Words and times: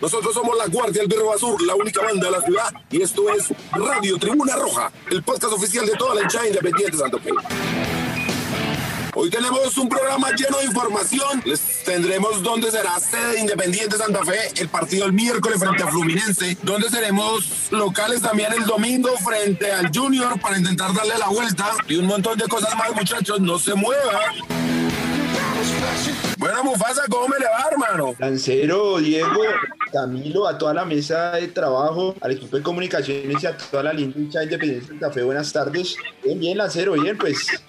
Nosotros 0.00 0.34
somos 0.34 0.56
la 0.58 0.66
Guardia 0.66 1.00
del 1.00 1.08
Birro 1.08 1.28
Basur, 1.28 1.62
la 1.62 1.74
única 1.74 2.02
banda 2.02 2.26
de 2.26 2.32
la 2.32 2.42
ciudad. 2.42 2.70
Y 2.90 3.00
esto 3.00 3.32
es 3.32 3.46
Radio 3.72 4.18
Tribuna 4.18 4.56
Roja, 4.56 4.92
el 5.10 5.22
podcast 5.22 5.54
oficial 5.54 5.86
de 5.86 5.92
toda 5.92 6.14
la 6.16 6.22
hinchada 6.22 6.48
independiente 6.48 6.92
de 6.92 6.98
Santa 6.98 7.18
Fe. 7.18 7.30
Hoy 9.14 9.30
tenemos 9.30 9.76
un 9.78 9.88
programa 9.88 10.30
lleno 10.32 10.58
de 10.58 10.64
información. 10.66 11.42
Les 11.46 11.82
tendremos 11.84 12.42
dónde 12.42 12.70
será 12.70 12.98
sede 12.98 13.32
de 13.32 13.40
Independiente 13.40 13.96
Santa 13.96 14.24
Fe 14.24 14.38
el 14.56 14.68
partido 14.68 15.06
el 15.06 15.12
miércoles 15.12 15.58
frente 15.58 15.82
a 15.82 15.86
Fluminense. 15.86 16.58
Donde 16.62 16.90
seremos 16.90 17.70
locales 17.70 18.20
también 18.20 18.52
el 18.52 18.64
domingo 18.64 19.10
frente 19.18 19.72
al 19.72 19.90
Junior 19.94 20.38
para 20.40 20.58
intentar 20.58 20.92
darle 20.92 21.16
la 21.18 21.28
vuelta. 21.28 21.72
Y 21.88 21.96
un 21.96 22.06
montón 22.06 22.38
de 22.38 22.48
cosas 22.48 22.74
más, 22.76 22.94
muchachos. 22.94 23.40
No 23.40 23.58
se 23.58 23.74
muevan. 23.74 24.81
Bueno, 26.38 26.64
Mufasa, 26.64 27.02
¿cómo 27.08 27.28
me 27.28 27.38
le 27.38 27.44
va, 27.44 27.68
hermano? 27.70 28.14
Lancero, 28.18 28.98
Diego, 28.98 29.42
Camilo, 29.92 30.48
a 30.48 30.58
toda 30.58 30.74
la 30.74 30.84
mesa 30.84 31.32
de 31.32 31.46
trabajo, 31.48 32.16
al 32.20 32.32
equipo 32.32 32.56
de 32.56 32.64
comunicaciones 32.64 33.40
y 33.40 33.46
a 33.46 33.56
toda 33.56 33.84
la 33.84 33.92
linda 33.92 34.18
hincha 34.18 34.40
de 34.40 34.46
Independiente 34.46 34.88
Santa 34.88 35.12
Fe, 35.12 35.22
buenas 35.22 35.52
tardes. 35.52 35.96
Bien, 36.24 36.40
bien, 36.40 36.58
Lancero, 36.58 36.94
bien, 36.94 37.16
pues 37.16 37.62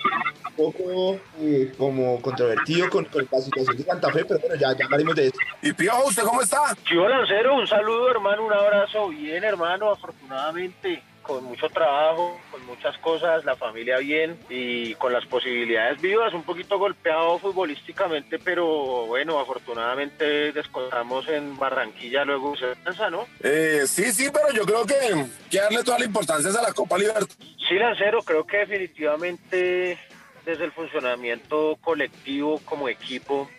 un 0.48 0.56
poco 0.56 1.20
eh, 1.40 1.72
como 1.78 2.20
controvertido 2.20 2.90
con, 2.90 3.06
con 3.06 3.28
la 3.32 3.40
situación 3.40 3.78
de 3.78 3.84
Santa 3.84 4.12
Fe, 4.12 4.26
pero 4.26 4.40
bueno, 4.40 4.56
ya, 4.56 4.76
ya 4.76 4.86
hablaremos 4.86 5.16
de 5.16 5.28
eso. 5.28 5.38
Y 5.62 5.72
Piojo, 5.74 6.08
¿usted 6.08 6.24
cómo 6.24 6.42
está? 6.42 6.76
Chivo 6.86 7.08
Lancero, 7.08 7.56
un 7.56 7.68
saludo 7.68 8.10
hermano, 8.10 8.44
un 8.44 8.54
abrazo, 8.54 9.10
bien 9.10 9.44
hermano, 9.44 9.92
afortunadamente 9.92 11.04
con 11.24 11.44
mucho 11.46 11.70
trabajo, 11.70 12.40
con 12.52 12.66
muchas 12.66 12.98
cosas, 13.00 13.44
la 13.46 13.56
familia 13.56 13.98
bien 13.98 14.38
y 14.50 14.94
con 14.96 15.14
las 15.14 15.26
posibilidades 15.26 16.02
vivas, 16.02 16.34
un 16.34 16.44
poquito 16.44 16.78
golpeado 16.78 17.40
futbolísticamente, 17.40 18.38
pero 18.40 19.08
bueno, 19.08 19.40
afortunadamente 19.40 20.52
descontamos 20.52 21.28
en 21.30 21.58
Barranquilla, 21.58 22.26
luego 22.26 22.56
se 22.58 22.74
cansa, 22.84 23.10
¿no? 23.10 23.26
Eh, 23.42 23.84
sí, 23.88 24.12
sí, 24.12 24.28
pero 24.32 24.52
yo 24.54 24.66
creo 24.66 24.86
que, 24.86 25.26
que 25.50 25.60
darle 25.60 25.84
toda 25.84 26.00
la 26.00 26.06
importancia 26.06 26.50
es 26.50 26.56
a 26.56 26.62
la 26.62 26.74
Copa 26.74 26.98
Libertad. 26.98 27.28
Sí, 27.68 27.76
Lancero, 27.76 28.22
creo 28.22 28.46
que 28.46 28.58
definitivamente 28.58 29.98
desde 30.46 30.66
el 30.66 30.72
funcionamiento 30.74 31.78
colectivo 31.82 32.60
como 32.66 32.90
equipo, 32.90 33.50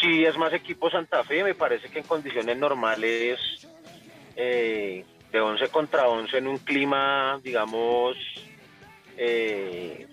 sí 0.00 0.24
es 0.24 0.36
más 0.36 0.52
equipo 0.52 0.90
Santa 0.90 1.22
Fe, 1.22 1.44
me 1.44 1.54
parece 1.54 1.88
que 1.88 2.00
en 2.00 2.06
condiciones 2.06 2.56
normales 2.58 3.38
eh, 4.36 5.04
de 5.32 5.40
11 5.40 5.68
contra 5.68 6.08
11 6.08 6.38
en 6.38 6.46
un 6.48 6.58
clima, 6.58 7.40
digamos, 7.42 8.16
eh, 9.16 10.06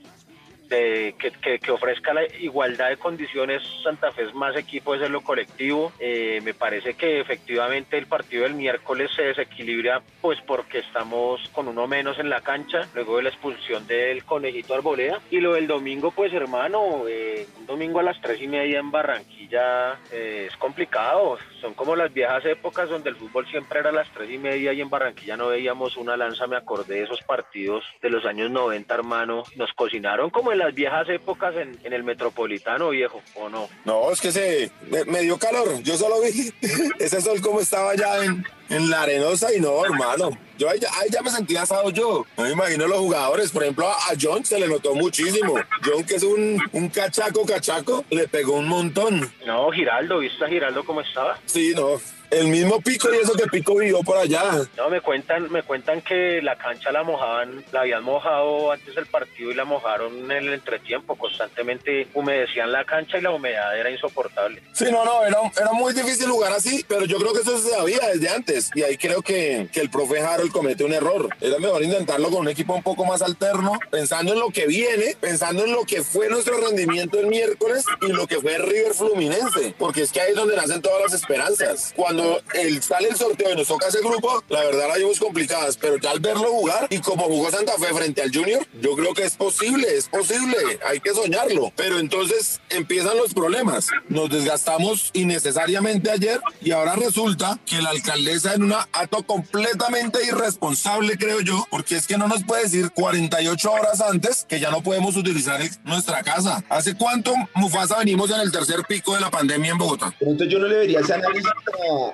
de, 0.67 1.15
que, 1.17 1.59
que, 1.59 1.71
ofrezca 1.71 2.13
la 2.13 2.25
igualdad 2.39 2.89
de 2.89 2.97
condiciones, 2.97 3.61
Santa 3.83 4.11
Fe 4.11 4.23
es 4.23 4.33
más 4.33 4.55
equipo 4.55 4.93
desde 4.93 5.09
lo 5.09 5.21
colectivo. 5.21 5.91
Eh, 5.99 6.41
me 6.43 6.53
parece 6.53 6.95
que 6.95 7.19
efectivamente 7.19 7.97
el 7.97 8.07
partido 8.07 8.43
del 8.43 8.53
miércoles 8.53 9.11
se 9.15 9.23
desequilibra 9.23 10.01
pues 10.21 10.39
porque 10.41 10.79
estamos 10.79 11.47
con 11.49 11.67
uno 11.67 11.87
menos 11.87 12.19
en 12.19 12.29
la 12.29 12.41
cancha, 12.41 12.87
luego 12.93 13.17
de 13.17 13.23
la 13.23 13.29
expulsión 13.29 13.87
del 13.87 14.23
conejito 14.23 14.73
Arboleda. 14.73 15.19
Y 15.29 15.39
lo 15.39 15.53
del 15.53 15.67
domingo, 15.67 16.11
pues 16.11 16.33
hermano, 16.33 17.03
eh, 17.07 17.47
un 17.59 17.65
domingo 17.65 17.99
a 17.99 18.03
las 18.03 18.19
tres 18.21 18.41
y 18.41 18.47
media 18.47 18.79
en 18.79 18.91
Barranquilla 18.91 19.97
eh, 20.11 20.47
es 20.49 20.57
complicado. 20.57 21.37
Son 21.61 21.73
como 21.73 21.95
las 21.95 22.13
viejas 22.13 22.45
épocas 22.45 22.89
donde 22.89 23.09
el 23.09 23.15
fútbol 23.15 23.47
siempre 23.47 23.80
era 23.80 23.89
a 23.89 23.93
las 23.93 24.09
tres 24.11 24.30
y 24.30 24.37
media 24.37 24.73
y 24.73 24.81
en 24.81 24.89
Barranquilla 24.89 25.37
no 25.37 25.47
veíamos 25.47 25.97
una 25.97 26.17
lanza. 26.17 26.47
Me 26.47 26.58
acordé 26.58 26.95
de 26.95 27.03
esos 27.03 27.21
partidos 27.21 27.83
de 28.02 28.09
los 28.09 28.25
años 28.25 28.52
90, 28.52 28.93
hermano. 28.93 29.43
Nos 29.55 29.73
cocinaron 29.73 30.30
como 30.30 30.52
en 30.52 30.56
las 30.57 30.73
viejas 30.73 31.07
épocas 31.09 31.55
en, 31.55 31.77
en 31.83 31.93
el 31.93 32.03
Metropolitano, 32.03 32.89
viejo, 32.89 33.21
¿o 33.35 33.49
no? 33.49 33.69
No, 33.85 34.11
es 34.11 34.19
que 34.21 34.31
se 34.31 34.71
me, 34.89 35.03
me 35.05 35.21
dio 35.21 35.37
calor. 35.37 35.81
Yo 35.83 35.97
solo 35.97 36.21
vi 36.21 36.51
ese 36.99 37.21
sol 37.21 37.41
como 37.41 37.59
estaba 37.61 37.95
ya 37.95 38.23
en, 38.23 38.45
en 38.69 38.89
la 38.89 39.03
arenosa 39.03 39.53
y 39.53 39.59
no, 39.59 39.83
hermano. 39.85 40.37
Yo 40.57 40.69
ahí 40.69 40.79
ya, 40.79 40.89
ahí 40.99 41.09
ya 41.11 41.21
me 41.21 41.29
sentía 41.29 41.61
asado 41.61 41.89
yo. 41.91 42.25
No 42.35 42.43
me 42.43 42.51
imagino 42.51 42.87
los 42.87 42.97
jugadores. 42.99 43.51
Por 43.51 43.63
ejemplo, 43.63 43.87
a, 43.87 43.93
a 43.93 44.13
John 44.19 44.43
se 44.43 44.59
le 44.59 44.67
notó 44.67 44.95
muchísimo. 44.95 45.53
John, 45.85 46.03
que 46.03 46.15
es 46.15 46.23
un, 46.23 46.61
un 46.71 46.89
cachaco, 46.89 47.45
cachaco, 47.45 48.03
le 48.09 48.27
pegó 48.27 48.53
un 48.53 48.67
montón. 48.67 49.31
No, 49.45 49.71
Giraldo, 49.71 50.19
¿viste 50.19 50.43
a 50.43 50.47
Giraldo 50.47 50.83
cómo 50.83 51.01
estaba? 51.01 51.39
Sí, 51.45 51.73
no. 51.75 51.99
El 52.30 52.48
mismo 52.49 52.82
Pico 52.82 53.08
y 53.14 53.17
eso 53.17 53.33
que 53.33 53.48
Pico 53.48 53.76
vivió 53.76 54.02
por 54.02 54.17
allá. 54.17 54.43
No, 54.76 54.89
me 54.89 54.99
cuentan, 54.99 55.49
me 55.52 55.64
cuentan 55.64 56.02
que 56.02 56.42
la 56.42 56.58
cancha 56.58 56.92
la 56.92 57.04
mojaban, 57.04 57.64
la 57.71 57.82
habían 57.82 58.04
mojado 58.04 58.71
antes 58.71 58.95
del 58.95 59.05
partido 59.05 59.52
y 59.52 59.54
la 59.54 59.64
mojaron 59.64 60.30
en 60.30 60.32
el 60.32 60.54
entretiempo. 60.54 61.16
Constantemente 61.16 62.08
humedecían 62.14 62.71
la 62.71 62.83
cancha 62.83 63.17
y 63.17 63.21
la 63.21 63.32
humedad 63.32 63.77
era 63.77 63.89
insoportable. 63.89 64.61
Sí, 64.73 64.86
no, 64.92 65.05
no, 65.05 65.23
era, 65.26 65.37
era 65.60 65.71
muy 65.71 65.93
difícil 65.93 66.27
jugar 66.27 66.52
así, 66.52 66.83
pero 66.87 67.05
yo 67.05 67.17
creo 67.17 67.33
que 67.33 67.42
eso 67.42 67.58
se 67.60 67.70
sabía 67.70 67.99
desde 68.14 68.30
antes. 68.30 68.71
Y 68.76 68.83
ahí 68.83 68.98
creo 68.98 69.21
que, 69.21 69.70
que 69.71 69.80
el 69.80 69.89
profe 69.89 70.20
Harold 70.20 70.52
comete 70.52 70.83
un 70.83 70.93
error. 70.93 71.30
Era 71.39 71.60
mejor 71.60 71.82
intentarlo 71.82 72.30
con 72.30 72.42
un 72.42 72.49
equipo 72.49 72.73
un 72.73 72.83
poco 72.83 73.05
más 73.05 73.21
alterno, 73.21 73.80
pensando 73.89 74.33
en 74.33 74.39
lo 74.39 74.49
que 74.49 74.67
viene, 74.67 75.16
pensando 75.20 75.64
en 75.64 75.71
lo 75.71 75.86
que 75.86 76.04
fue 76.04 76.27
nuestro 76.27 76.60
rendimiento 76.60 77.20
el 77.20 77.27
miércoles 77.27 77.86
y 78.02 78.11
lo 78.11 78.27
que 78.27 78.39
fue 78.42 78.58
River 78.58 78.93
Fluminense. 78.93 79.73
Porque 79.77 80.02
es 80.02 80.11
que 80.11 80.20
ahí 80.20 80.32
es 80.32 80.36
donde 80.36 80.58
nacen 80.58 80.82
todas 80.82 81.02
las 81.04 81.14
esperanzas. 81.14 81.93
Cuando 81.95 82.17
cuando 82.17 82.42
el, 82.55 82.82
sale 82.82 83.10
el 83.10 83.16
sorteo 83.16 83.54
y 83.54 83.55
nos 83.55 83.67
toca 83.67 83.88
ese 83.88 84.00
grupo, 84.00 84.44
la 84.50 84.61
verdad 84.61 84.88
la 84.88 84.98
vimos 84.98 85.20
complicadas, 85.20 85.78
pero 85.78 85.98
ya 85.98 86.11
al 86.11 86.20
verlo 86.20 86.50
jugar 86.50 86.88
y 86.89 87.00
como 87.00 87.26
jugó 87.26 87.52
Santa 87.52 87.73
Fe 87.73 87.94
frente 87.94 88.22
al 88.22 88.33
Junior, 88.33 88.66
yo 88.82 88.95
creo 88.95 89.14
que 89.14 89.23
es 89.23 89.36
posible, 89.36 89.88
es 89.95 90.08
posible, 90.08 90.58
hay 90.88 91.00
que 91.00 91.14
soñarlo. 91.14 91.72
Pero 91.76 92.00
entonces 92.00 92.60
empiezan 92.70 93.17
los 93.17 93.33
problemas. 93.33 93.88
Nos 94.10 94.30
desgastamos 94.30 95.11
innecesariamente 95.14 96.10
ayer 96.10 96.39
y 96.61 96.72
ahora 96.72 96.95
resulta 96.95 97.60
que 97.66 97.82
la 97.82 97.89
alcaldesa 97.89 98.55
en 98.55 98.64
un 98.64 98.73
acto 98.73 99.23
completamente 99.23 100.26
irresponsable, 100.26 101.17
creo 101.17 101.42
yo, 101.42 101.67
porque 101.70 101.98
es 101.98 102.08
que 102.08 102.17
no 102.17 102.28
nos 102.28 102.44
puede 102.44 102.64
decir 102.64 102.89
48 102.92 103.72
horas 103.72 104.02
antes 104.02 104.45
que 104.49 104.60
ya 104.60 104.72
no 104.72 104.82
podemos 104.82 105.16
utilizar 105.16 105.61
nuestra 105.84 106.23
casa. 106.23 106.64
¿Hace 106.70 106.95
cuánto, 106.95 107.34
Mufasa, 107.54 107.99
venimos 107.99 108.32
en 108.32 108.42
el 108.42 108.52
tercer 108.52 108.84
pico 108.88 109.14
de 109.14 109.22
la 109.22 109.30
pandemia 109.30 109.72
en 109.72 109.78
Bogotá? 109.78 110.14
Entonces 110.20 110.49
yo 110.49 110.60
no 110.60 110.67
le 110.67 110.78
vería 110.78 110.99
ese 110.99 111.14
análisis 111.14 111.48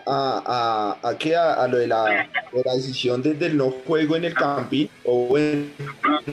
a, 0.05 0.97
a, 1.01 1.09
a, 1.09 1.17
¿qué? 1.17 1.35
a, 1.35 1.53
a 1.53 1.67
lo 1.67 1.77
de 1.77 1.87
la, 1.87 2.27
de 2.51 2.63
la 2.63 2.73
decisión 2.73 3.21
desde 3.21 3.47
el 3.47 3.57
no 3.57 3.71
juego 3.71 4.15
en 4.15 4.25
el 4.25 4.33
Campín 4.33 4.89
o 5.03 5.37
en, 5.37 5.73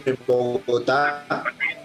en 0.05 0.19
Bogotá, 0.27 1.45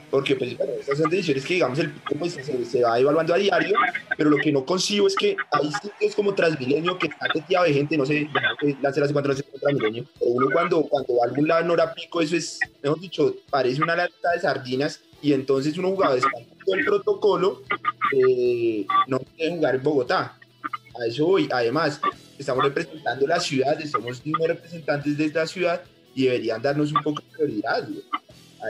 porque 0.09 0.35
pues, 0.35 0.57
bueno, 0.57 0.73
estas 0.79 0.97
son 0.97 1.09
decisiones 1.09 1.45
que 1.45 1.55
digamos 1.55 1.79
el 1.79 1.91
pues, 2.17 2.33
se, 2.33 2.65
se, 2.65 2.83
va 2.83 2.99
evaluando 2.99 3.33
a 3.33 3.37
diario, 3.37 3.77
pero 4.17 4.29
lo 4.29 4.37
que 4.37 4.51
no 4.51 4.65
consigo 4.65 5.07
es 5.07 5.15
que 5.15 5.35
hay 5.51 5.71
sitios 5.71 6.15
como 6.15 6.33
Transmilenio 6.33 6.97
que 6.97 7.07
está 7.07 7.27
teteado 7.27 7.65
de 7.65 7.73
gente, 7.73 7.97
no 7.97 8.05
sé, 8.05 8.29
lance 8.81 9.01
hace 9.01 9.13
cuánto 9.13 9.33
no 9.33 9.59
Transmilenio, 9.61 10.05
pero 10.19 10.31
uno 10.31 10.47
cuando, 10.53 10.83
cuando 10.83 11.17
va 11.17 11.25
a 11.25 11.29
algún 11.29 11.47
lado 11.47 11.63
en 11.63 11.71
hora 11.71 11.93
pico, 11.93 12.21
eso 12.21 12.35
es, 12.35 12.59
mejor 12.81 12.99
dicho, 12.99 13.35
parece 13.49 13.81
una 13.81 13.95
lata 13.95 14.31
de 14.33 14.39
sardinas 14.39 15.01
y 15.21 15.33
entonces 15.33 15.77
uno 15.77 15.89
jugaba 15.89 16.15
todo 16.17 16.75
el 16.75 16.85
protocolo, 16.85 17.63
eh, 18.13 18.85
no 19.07 19.19
puede 19.19 19.55
jugar 19.55 19.75
en 19.75 19.83
Bogotá 19.83 20.37
a 20.99 21.05
eso 21.07 21.25
voy. 21.25 21.49
Además, 21.51 21.99
estamos 22.37 22.63
representando 22.63 23.27
la 23.27 23.39
ciudad, 23.39 23.77
somos 23.89 24.21
unos 24.25 24.47
representantes 24.47 25.17
de 25.17 25.25
esta 25.25 25.47
ciudad 25.47 25.81
y 26.13 26.25
deberían 26.25 26.61
darnos 26.61 26.91
un 26.91 27.01
poco 27.01 27.21
de 27.21 27.37
prioridad. 27.37 27.87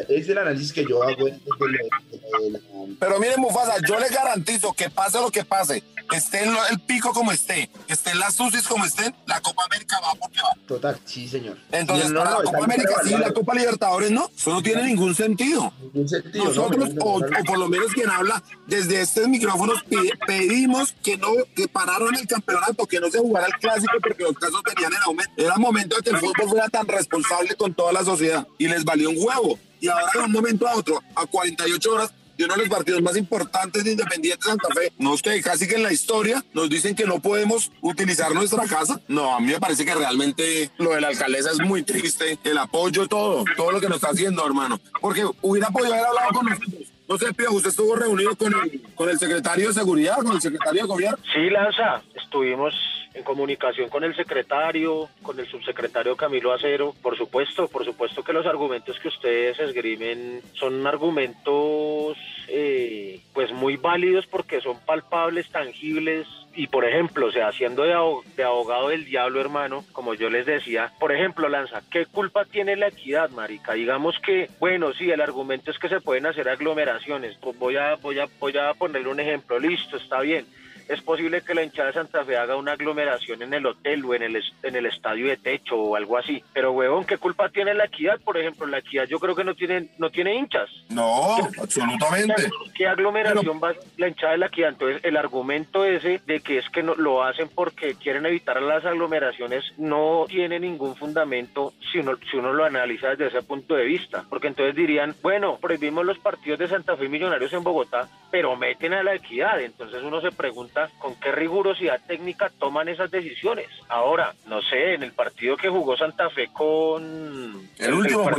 Es 0.09 0.28
el 0.28 0.38
análisis 0.38 0.74
que 0.74 0.85
yo 0.85 1.02
hago. 1.03 1.26
De, 1.26 1.32
de, 1.32 1.38
de, 1.40 2.52
la... 2.52 2.59
Pero 2.99 3.20
miren, 3.20 3.40
Mufasa, 3.40 3.76
yo 3.88 3.99
les 3.99 4.11
garantizo 4.11 4.73
que 4.73 4.90
pase 4.90 5.20
lo 5.20 5.32
que 5.32 5.46
pase, 5.46 5.84
esté 6.11 6.43
el, 6.43 6.55
el 6.72 6.79
pico 6.79 7.13
como 7.13 7.31
esté, 7.31 7.69
estén 7.87 8.19
las 8.19 8.40
UCIs 8.40 8.67
como 8.67 8.85
estén, 8.85 9.13
la 9.25 9.41
Copa 9.41 9.66
América 9.66 9.99
va 10.02 10.16
porque 10.16 10.40
va. 10.41 10.49
Total, 10.67 10.99
sí, 11.05 11.28
señor. 11.28 11.57
Entonces, 11.72 12.11
no, 12.11 12.19
para 12.19 12.31
no, 12.31 12.37
la 12.40 12.43
Copa 12.43 12.63
América 12.63 12.93
sí, 13.03 13.09
la 13.17 13.31
Copa 13.31 13.55
Libertadores 13.55 14.11
no. 14.11 14.29
Eso 14.35 14.52
no 14.52 14.63
tiene 14.63 14.84
ningún 14.84 15.16
sentido. 15.16 15.73
Ningún 15.81 16.07
sentido 16.07 16.46
Nosotros, 16.46 16.93
no, 16.93 17.03
o, 17.03 17.17
o, 17.17 17.43
por 17.46 17.57
lo 17.57 17.67
menos 17.67 17.91
quien 17.93 18.09
habla 18.09 18.41
desde 18.67 19.02
estos 19.02 19.28
micrófonos, 19.28 19.84
pedimos 20.28 20.93
que 21.03 21.17
no, 21.17 21.29
que 21.55 21.67
pararon 21.67 22.16
el 22.16 22.28
campeonato, 22.28 22.85
que 22.85 22.99
no 22.99 23.09
se 23.09 23.19
jugara 23.19 23.47
el 23.47 23.53
clásico 23.53 23.93
porque 24.01 24.23
los 24.23 24.34
casos 24.34 24.61
venían 24.63 24.93
en 24.93 24.99
aumento. 25.03 25.31
Era 25.37 25.58
momento 25.58 25.96
de 25.97 26.03
que 26.03 26.09
el 26.11 26.17
fútbol 26.17 26.49
fuera 26.49 26.69
tan 26.69 26.87
responsable 26.87 27.55
con 27.55 27.73
toda 27.73 27.91
la 27.91 28.03
sociedad 28.03 28.47
y 28.58 28.67
les 28.67 28.84
valió 28.84 29.09
un 29.09 29.17
huevo. 29.19 29.59
Y 29.79 29.87
ahora 29.87 30.08
de 30.13 30.19
un 30.19 30.31
momento 30.31 30.67
a 30.67 30.75
otro, 30.75 31.01
a 31.16 31.25
48 31.25 31.93
horas, 31.93 32.13
y 32.37 32.43
uno 32.43 32.55
de 32.55 32.61
los 32.61 32.70
partidos 32.70 33.02
más 33.02 33.17
importantes 33.17 33.84
de 33.84 33.91
Independiente 33.91 34.46
Santa 34.46 34.67
Fe. 34.73 34.91
No 34.97 35.11
usted, 35.14 35.41
casi 35.41 35.67
que 35.67 35.76
en 35.76 35.84
la 35.84 35.91
historia 35.91 36.43
nos 36.53 36.70
dicen 36.70 36.96
que 36.96 37.05
no 37.05 37.20
podemos 37.20 37.72
utilizar 37.82 38.34
nuestra 38.34 38.66
casa. 38.66 38.99
No, 39.08 39.35
a 39.35 39.40
mí 39.40 39.47
me 39.47 39.59
parece 39.59 39.85
que 39.85 39.93
realmente 39.93 40.70
lo 40.78 40.91
de 40.91 41.02
la 41.02 41.08
alcaldesa 41.08 41.52
es 41.52 41.59
muy 41.59 41.84
triste. 41.84 42.37
El 42.43 42.58
apoyo, 42.58 43.08
todo, 43.08 43.43
todo 43.55 43.72
lo 43.72 43.79
que 43.79 43.87
nos 43.87 43.97
está 43.97 44.09
haciendo, 44.09 44.46
hermano. 44.46 44.79
Porque 45.02 45.26
hubiera 45.41 45.70
podido 45.70 45.93
haber 45.93 46.05
hablado 46.05 46.29
con 46.34 46.46
nosotros. 46.46 46.96
No 47.08 47.17
sé, 47.20 47.34
Pío, 47.34 47.52
usted 47.52 47.70
estuvo 47.70 47.96
reunido 47.96 48.35
con 48.35 48.52
el, 48.52 48.82
con 48.96 49.09
el 49.09 49.20
secretario 49.20 49.67
de 49.67 49.73
Seguridad, 49.76 50.17
con 50.17 50.34
el 50.35 50.41
secretario 50.41 50.82
de 50.82 50.87
Gobierno. 50.87 51.17
Sí, 51.34 51.49
Lanza, 51.52 52.02
estuvimos 52.16 52.73
en 53.16 53.23
comunicación 53.23 53.90
con 53.90 54.03
el 54.03 54.16
secretario, 54.16 55.08
con 55.23 55.40
el 55.40 55.47
subsecretario 55.47 56.17
Camilo 56.17 56.52
Acero. 56.52 56.94
Por 57.02 57.17
supuesto, 57.17 57.67
por 57.70 57.85
supuesto 57.85 58.23
que 58.23 58.34
los 58.34 58.46
argumentos 58.46 59.00
que 59.00 59.08
ustedes 59.08 59.58
esgrimen 59.58 60.41
son 60.53 60.85
argumentos 60.85 62.17
eh, 62.50 63.22
pues 63.34 63.53
muy 63.53 63.78
válidos 63.78 64.28
porque 64.28 64.59
son 64.59 64.78
palpables, 64.85 65.50
tangibles, 65.50 66.28
y 66.58 66.67
por 66.67 66.85
ejemplo, 66.85 67.28
o 67.28 67.32
sea, 67.32 67.50
haciendo 67.50 67.84
de, 67.84 68.44
abogado 68.44 68.90
del 68.90 69.06
diablo, 69.06 69.41
hermano, 69.41 69.84
como 69.91 70.14
yo 70.14 70.29
les 70.29 70.46
decía, 70.46 70.91
por 71.00 71.11
ejemplo, 71.11 71.50
Lanza, 71.50 71.82
¿qué 71.91 72.06
culpa 72.06 72.46
tiene 72.46 72.78
la 72.78 72.88
equidad, 72.88 73.29
marica? 73.29 73.73
Digamos 73.73 74.16
que, 74.20 74.50
bueno, 74.59 74.94
sí, 74.94 75.09
el 75.09 75.22
argumento 75.22 75.72
es 75.72 75.79
que 75.79 75.90
se 75.90 76.00
pueden 76.00 76.26
hacer 76.26 76.47
aglomeraciones. 76.47 77.38
Pues 77.41 77.58
voy 77.59 77.76
a, 77.76 77.96
voy 77.96 78.20
a, 78.20 78.28
voy 78.40 78.58
a 78.58 78.73
ponerle 78.73 79.09
un 79.09 79.20
ejemplo, 79.20 79.59
listo, 79.59 79.97
está 79.97 80.22
bien 80.22 80.46
es 80.87 81.02
posible 81.02 81.41
que 81.41 81.53
la 81.53 81.64
hinchada 81.64 81.87
de 81.87 81.93
Santa 81.93 82.23
Fe 82.23 82.37
haga 82.37 82.55
una 82.55 82.73
aglomeración 82.73 83.41
en 83.41 83.53
el 83.53 83.66
hotel 83.66 84.05
o 84.05 84.14
en 84.14 84.23
el, 84.23 84.43
en 84.64 84.76
el 84.76 84.85
estadio 84.85 85.28
de 85.28 85.37
techo 85.37 85.76
o 85.76 85.96
algo 85.96 86.17
así. 86.17 86.43
Pero, 86.53 86.72
huevón, 86.72 87.05
¿qué 87.05 87.17
culpa 87.17 87.49
tiene 87.49 87.73
la 87.73 87.85
equidad? 87.85 88.20
Por 88.22 88.37
ejemplo, 88.37 88.67
la 88.67 88.79
equidad 88.79 89.05
yo 89.08 89.20
creo 89.20 89.35
que 89.35 89.43
no 89.43 89.55
tiene, 89.55 89.90
no 89.97 90.09
tiene 90.09 90.35
hinchas. 90.35 90.70
No, 90.90 91.37
absolutamente. 91.61 92.34
¿Qué 92.76 92.87
aglomeración 92.87 93.59
va 93.64 93.73
la 93.97 94.08
hinchada 94.08 94.34
de 94.34 94.37
la 94.40 94.47
equidad? 94.47 94.70
Entonces, 94.70 95.03
el 95.03 95.17
argumento 95.17 95.85
ese 95.85 96.22
de 96.26 96.40
que 96.41 96.58
es 96.59 96.70
que 96.70 96.84
no, 96.84 96.96
lo 96.96 97.23
hacen 97.23 97.49
porque 97.49 97.96
quieren 97.96 98.26
evitar 98.26 98.61
las 98.61 98.85
aglomeraciones 98.85 99.64
no 99.78 100.26
tiene 100.28 100.59
ningún 100.59 100.96
fundamento 100.96 101.73
si 101.91 101.99
uno, 101.99 102.17
si 102.29 102.37
uno 102.37 102.53
lo 102.53 102.66
analiza 102.66 103.09
desde 103.09 103.28
ese 103.28 103.41
punto 103.41 103.76
de 103.76 103.85
vista. 103.85 104.26
Porque 104.29 104.47
entonces 104.47 104.76
dirían, 104.76 105.16
bueno, 105.22 105.58
prohibimos 105.58 106.05
los 106.05 106.20
partidos 106.20 106.59
de 106.59 106.67
Santa 106.67 106.96
Fe 106.96 107.09
Millonarios 107.09 107.53
en 107.53 107.64
Bogotá, 107.64 108.08
pero 108.32 108.55
meten 108.55 108.93
a 108.93 109.03
la 109.03 109.16
equidad. 109.16 109.59
Entonces 109.61 110.03
uno 110.03 110.22
se 110.22 110.32
pregunta 110.32 110.74
con 110.97 111.16
qué 111.16 111.31
rigurosidad 111.31 111.99
técnica 112.05 112.51
toman 112.59 112.89
esas 112.89 113.09
decisiones. 113.11 113.67
Ahora, 113.87 114.33
no 114.47 114.61
sé, 114.61 114.93
en 114.93 115.03
el 115.03 115.11
partido 115.11 115.57
que 115.57 115.69
jugó 115.69 115.97
Santa 115.97 116.29
Fe 116.29 116.49
con... 116.51 117.69
El, 117.77 117.93
último 117.93 118.29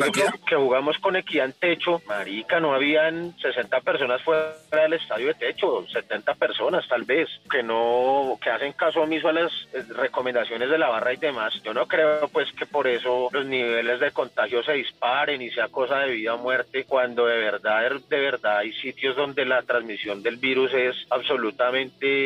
que, 0.46 0.56
jugamos 0.56 0.98
con 0.98 1.16
Equidad 1.16 1.46
en 1.46 1.52
Techo, 1.52 2.00
marica, 2.06 2.60
no 2.60 2.74
habían 2.74 3.36
60 3.38 3.80
personas 3.80 4.22
fuera 4.22 4.54
del 4.70 4.94
estadio 4.94 5.28
de 5.28 5.34
Techo, 5.34 5.86
70 5.86 6.34
personas 6.34 6.86
tal 6.88 7.04
vez, 7.04 7.28
que 7.50 7.62
no, 7.62 8.38
que 8.40 8.50
hacen 8.50 8.72
caso 8.72 9.02
omiso 9.02 9.28
a 9.28 9.32
las 9.32 9.52
eh, 9.72 9.82
recomendaciones 9.96 10.70
de 10.70 10.78
la 10.78 10.88
barra 10.88 11.12
y 11.12 11.16
demás. 11.16 11.54
Yo 11.62 11.74
no 11.74 11.86
creo 11.86 12.28
pues 12.28 12.52
que 12.52 12.66
por 12.66 12.86
eso 12.86 13.28
los 13.32 13.46
niveles 13.46 14.00
de 14.00 14.10
contagio 14.10 14.62
se 14.62 14.72
disparen 14.72 15.42
y 15.42 15.50
sea 15.50 15.68
cosa 15.68 16.00
de 16.00 16.12
vida 16.12 16.34
o 16.34 16.38
muerte, 16.38 16.84
cuando 16.84 17.26
de 17.26 17.38
verdad, 17.38 17.92
de 18.08 18.20
verdad 18.20 18.58
hay 18.58 18.72
sitios 18.72 19.16
donde 19.16 19.44
la 19.44 19.62
transmisión 19.62 20.22
del 20.22 20.36
virus 20.36 20.72
es 20.74 20.96
absolutamente 21.10 22.25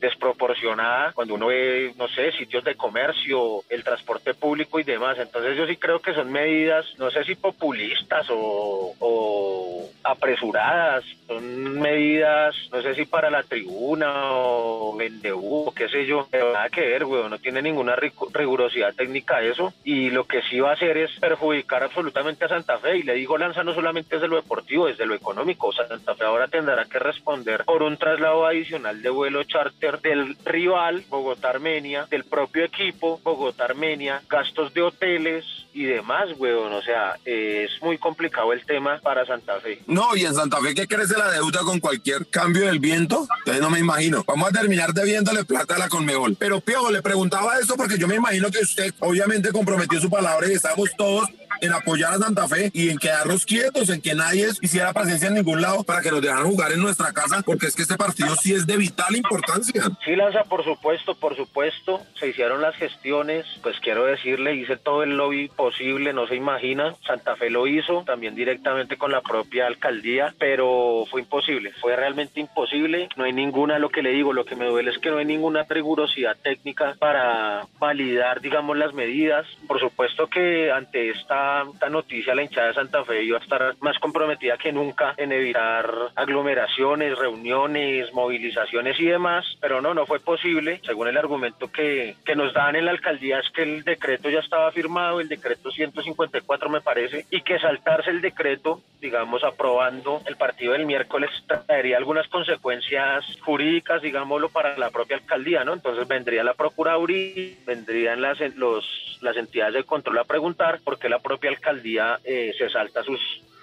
desproporcionada 0.00 1.12
cuando 1.12 1.34
uno 1.34 1.46
ve, 1.46 1.92
no 1.96 2.08
sé, 2.08 2.32
sitios 2.32 2.64
de 2.64 2.74
comercio, 2.74 3.62
el 3.68 3.84
transporte 3.84 4.34
público 4.34 4.80
y 4.80 4.84
demás. 4.84 5.18
Entonces 5.18 5.56
yo 5.56 5.66
sí 5.66 5.76
creo 5.76 6.00
que 6.00 6.14
son 6.14 6.30
medidas, 6.30 6.86
no 6.98 7.10
sé 7.10 7.24
si 7.24 7.34
populistas 7.34 8.26
o, 8.30 9.88
apresuradas, 10.04 11.04
son 11.26 11.80
medidas, 11.80 12.54
no 12.72 12.82
sé 12.82 12.94
si 12.94 13.04
para 13.04 13.30
la 13.30 13.42
tribuna 13.42 14.32
o 14.32 14.96
o 15.34 15.72
qué 15.74 15.88
sé 15.88 16.06
yo, 16.06 16.26
pero 16.30 16.52
nada 16.52 16.68
que 16.68 16.80
ver, 16.80 17.04
güey, 17.04 17.28
no 17.28 17.38
tiene 17.38 17.62
ninguna 17.62 17.96
rigurosidad 17.96 18.94
técnica 18.94 19.42
eso. 19.42 19.72
Y 19.84 20.10
lo 20.10 20.24
que 20.24 20.42
sí 20.42 20.60
va 20.60 20.70
a 20.70 20.74
hacer 20.74 20.96
es 20.96 21.10
perjudicar 21.18 21.82
absolutamente 21.82 22.44
a 22.44 22.48
Santa 22.48 22.78
Fe. 22.78 22.98
Y 22.98 23.02
le 23.02 23.14
digo 23.14 23.38
Lanza 23.38 23.64
no 23.64 23.74
solamente 23.74 24.16
desde 24.16 24.28
lo 24.28 24.36
deportivo, 24.36 24.86
desde 24.86 25.06
lo 25.06 25.14
económico, 25.14 25.72
Santa 25.72 26.14
Fe 26.14 26.24
ahora 26.24 26.48
tendrá 26.48 26.84
que 26.84 26.98
responder 26.98 27.64
por 27.64 27.82
un 27.82 27.96
traslado 27.96 28.46
adicional 28.46 29.02
de 29.02 29.10
vuelo 29.12 29.44
charter 29.44 30.00
del 30.00 30.36
rival 30.44 31.04
Bogotá-Armenia, 31.08 32.06
del 32.10 32.24
propio 32.24 32.64
equipo 32.64 33.20
Bogotá-Armenia, 33.22 34.22
gastos 34.28 34.72
de 34.74 34.82
hoteles 34.82 35.44
y 35.74 35.84
demás, 35.84 36.28
weón, 36.36 36.72
o 36.72 36.82
sea, 36.82 37.16
es 37.24 37.70
muy 37.80 37.96
complicado 37.98 38.52
el 38.52 38.64
tema 38.66 39.00
para 39.02 39.24
Santa 39.24 39.58
Fe. 39.60 39.80
No, 39.86 40.14
y 40.16 40.24
en 40.24 40.34
Santa 40.34 40.58
Fe 40.60 40.74
que 40.74 40.86
crece 40.86 41.16
la 41.16 41.30
deuda 41.30 41.60
con 41.60 41.80
cualquier 41.80 42.26
cambio 42.26 42.66
del 42.66 42.78
viento, 42.78 43.26
entonces 43.38 43.62
no 43.62 43.70
me 43.70 43.78
imagino. 43.78 44.24
Vamos 44.26 44.48
a 44.50 44.52
terminar 44.52 44.92
debiéndole 44.92 45.44
plata 45.44 45.76
a 45.76 45.78
la 45.78 45.88
Conmebol. 45.88 46.36
Pero 46.38 46.60
Piojo, 46.60 46.90
le 46.90 47.02
preguntaba 47.02 47.58
eso 47.58 47.76
porque 47.76 47.98
yo 47.98 48.06
me 48.06 48.16
imagino 48.16 48.50
que 48.50 48.58
usted 48.58 48.92
obviamente 49.00 49.50
comprometió 49.50 50.00
su 50.00 50.10
palabra 50.10 50.46
y 50.48 50.52
estamos 50.52 50.90
todos 50.96 51.28
en 51.62 51.72
apoyar 51.72 52.12
a 52.12 52.18
Santa 52.18 52.48
Fe 52.48 52.70
y 52.74 52.90
en 52.90 52.98
quedarnos 52.98 53.46
quietos, 53.46 53.88
en 53.88 54.02
que 54.02 54.14
nadie 54.14 54.48
hiciera 54.60 54.92
presencia 54.92 55.28
en 55.28 55.34
ningún 55.34 55.62
lado 55.62 55.84
para 55.84 56.02
que 56.02 56.10
nos 56.10 56.20
dejaran 56.20 56.44
jugar 56.44 56.72
en 56.72 56.80
nuestra 56.80 57.12
casa, 57.12 57.40
porque 57.46 57.66
es 57.66 57.76
que 57.76 57.82
este 57.82 57.96
partido 57.96 58.34
sí 58.34 58.52
es 58.52 58.66
de 58.66 58.76
vital 58.76 59.14
importancia. 59.14 59.84
Sí, 60.04 60.16
Lanza, 60.16 60.42
por 60.44 60.64
supuesto, 60.64 61.14
por 61.14 61.36
supuesto, 61.36 62.02
se 62.18 62.28
hicieron 62.28 62.60
las 62.60 62.74
gestiones, 62.74 63.46
pues 63.62 63.78
quiero 63.80 64.04
decirle, 64.04 64.56
hice 64.56 64.76
todo 64.76 65.04
el 65.04 65.16
lobby 65.16 65.48
posible, 65.48 66.12
no 66.12 66.26
se 66.26 66.34
imagina, 66.34 66.96
Santa 67.06 67.36
Fe 67.36 67.48
lo 67.48 67.68
hizo, 67.68 68.02
también 68.04 68.34
directamente 68.34 68.96
con 68.96 69.12
la 69.12 69.20
propia 69.20 69.68
alcaldía, 69.68 70.34
pero 70.38 71.04
fue 71.08 71.20
imposible, 71.20 71.72
fue 71.80 71.94
realmente 71.94 72.40
imposible, 72.40 73.08
no 73.16 73.22
hay 73.22 73.32
ninguna, 73.32 73.78
lo 73.78 73.90
que 73.90 74.02
le 74.02 74.10
digo, 74.10 74.32
lo 74.32 74.44
que 74.44 74.56
me 74.56 74.66
duele 74.66 74.90
es 74.90 74.98
que 74.98 75.10
no 75.10 75.18
hay 75.18 75.26
ninguna 75.26 75.64
rigurosidad 75.68 76.36
técnica 76.42 76.96
para 76.98 77.66
validar, 77.78 78.40
digamos, 78.40 78.76
las 78.76 78.92
medidas, 78.92 79.46
por 79.68 79.78
supuesto 79.78 80.26
que 80.26 80.72
ante 80.72 81.10
esta 81.10 81.51
esta, 81.60 81.88
noticia 81.88 82.34
la 82.34 82.42
hinchada 82.42 82.68
de 82.68 82.74
Santa 82.74 83.04
Fe 83.04 83.22
iba 83.22 83.38
a 83.38 83.42
estar 83.42 83.74
más 83.80 83.98
comprometida 83.98 84.56
que 84.56 84.72
nunca 84.72 85.14
en 85.16 85.32
evitar 85.32 85.86
aglomeraciones, 86.14 87.18
reuniones, 87.18 88.12
movilizaciones 88.12 88.98
y 88.98 89.06
demás, 89.06 89.44
pero 89.60 89.80
no, 89.80 89.94
no 89.94 90.06
fue 90.06 90.20
posible, 90.20 90.80
según 90.84 91.08
el 91.08 91.16
argumento 91.16 91.70
que, 91.70 92.16
que 92.24 92.36
nos 92.36 92.52
dan 92.54 92.76
en 92.76 92.86
la 92.86 92.92
alcaldía 92.92 93.40
es 93.40 93.50
que 93.50 93.62
el 93.62 93.82
decreto 93.84 94.30
ya 94.30 94.40
estaba 94.40 94.70
firmado, 94.72 95.20
el 95.20 95.28
decreto 95.28 95.70
154 95.70 96.70
me 96.70 96.80
parece, 96.80 97.26
y 97.30 97.42
que 97.42 97.58
saltarse 97.58 98.10
el 98.10 98.20
decreto, 98.20 98.80
digamos, 99.00 99.44
aprobando 99.44 100.22
el 100.26 100.36
partido 100.36 100.72
del 100.72 100.86
miércoles 100.86 101.30
traería 101.46 101.96
algunas 101.96 102.28
consecuencias 102.28 103.24
jurídicas, 103.40 104.02
digámoslo, 104.02 104.48
para 104.48 104.76
la 104.78 104.90
propia 104.90 105.16
alcaldía, 105.16 105.64
¿no? 105.64 105.74
Entonces 105.74 106.06
vendría 106.06 106.44
la 106.44 106.54
Procuraduría, 106.54 107.56
vendrían 107.66 108.20
las, 108.20 108.38
los, 108.56 109.18
las 109.20 109.36
entidades 109.36 109.74
de 109.74 109.84
control 109.84 110.18
a 110.18 110.24
preguntar 110.24 110.80
por 110.84 110.98
qué 110.98 111.08
la 111.08 111.18
propia 111.18 111.41
alcaldía 111.48 112.18
eh, 112.24 112.52
se 112.56 112.68
salta 112.68 113.02
sus 113.02 113.20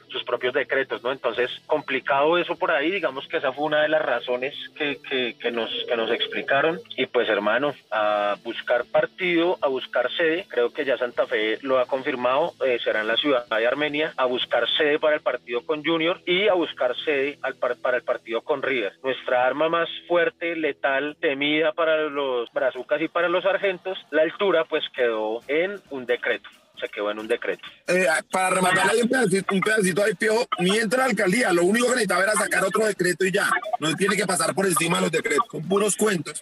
sus 0.10 0.24
propios 0.24 0.54
decretos, 0.54 1.04
¿no? 1.04 1.12
Entonces, 1.12 1.50
complicado 1.66 2.38
eso 2.38 2.57
por 2.57 2.71
ahí, 2.71 2.92
digamos 2.92 3.28
que 3.28 3.38
esa 3.38 3.54
fue 3.54 3.66
una 3.66 3.81
de 3.81 3.90
las 3.90 4.02
razones 4.02 4.54
que, 4.76 5.00
que, 5.40 5.52
nos, 5.52 5.69
que 5.88 5.95
nos 5.95 6.12
explicaron. 6.12 6.80
Y 6.98 7.06
pues, 7.06 7.30
hermano, 7.30 7.74
a 7.92 8.36
buscar 8.44 8.86
partido, 8.86 9.57
a 9.62 9.68
buscar 9.68 10.12
sede, 10.12 10.45
creo 10.48 10.71
que 10.74 10.86
ya 10.86 10.98
Santa 10.98 11.28
Fe 11.28 11.59
lo 11.62 11.80
ha 11.80 11.86
confirmado, 11.86 12.54
eh, 12.66 12.80
será 12.83 13.02
en 13.02 13.07
la 13.07 13.18
ciudad 13.18 13.45
de 13.48 13.68
Armenia, 13.68 14.14
a 14.18 14.26
buscar 14.26 14.68
sede 14.78 15.00
para 15.00 15.16
el 15.16 15.21
partido 15.21 15.62
con 15.66 15.83
Junior 15.83 16.21
y 16.26 16.48
a 16.48 16.54
buscar 16.54 16.95
sede 17.04 17.38
al 17.42 17.56
para 17.56 17.98
el 17.98 18.04
partido 18.04 18.42
con 18.42 18.62
River. 18.62 18.94
Nuestra 19.04 19.45
arma 19.45 19.69
más 19.69 19.90
fuerte, 20.07 20.56
letal, 20.56 21.18
temida 21.19 21.71
para 21.74 22.09
los 22.09 22.52
brazucas 22.52 23.02
y 23.02 23.07
para 23.07 23.30
los 23.30 23.44
sargentos, 23.44 23.98
la 24.12 24.24
altura 24.24 24.64
pues 24.64 24.83
quedó 24.95 25.42
en 25.48 25.80
un 25.90 26.06
decreto 26.06 26.50
se 26.80 26.90
quedó 26.90 27.12
en 27.12 27.19
un 27.19 27.28
decreto. 27.28 27.64
Eh, 27.88 28.07
para 28.31 28.50
rematar 28.52 28.90
ahí 28.90 29.02
un 29.02 29.09
pedacito, 29.09 29.56
un 29.56 29.62
pedacito 29.62 30.04
ahí, 30.04 30.14
Piojo, 30.16 30.48
mientras 30.59 31.00
la 31.00 31.06
alcaldía, 31.06 31.54
lo 31.54 31.64
único 31.64 31.88
que 31.88 31.92
necesitaba 31.92 32.24
era 32.24 32.33
sacar 32.33 32.64
otro 32.64 32.86
decreto 32.86 33.26
y 33.26 33.31
ya, 33.31 33.50
no 33.80 33.94
tiene 33.95 34.16
que 34.16 34.26
pasar 34.26 34.54
por 34.54 34.66
encima 34.66 34.98
de 34.98 35.04
los 35.04 35.12
decretos, 35.12 35.48
con 35.48 35.68
puros 35.68 35.95
cuentos 35.95 36.42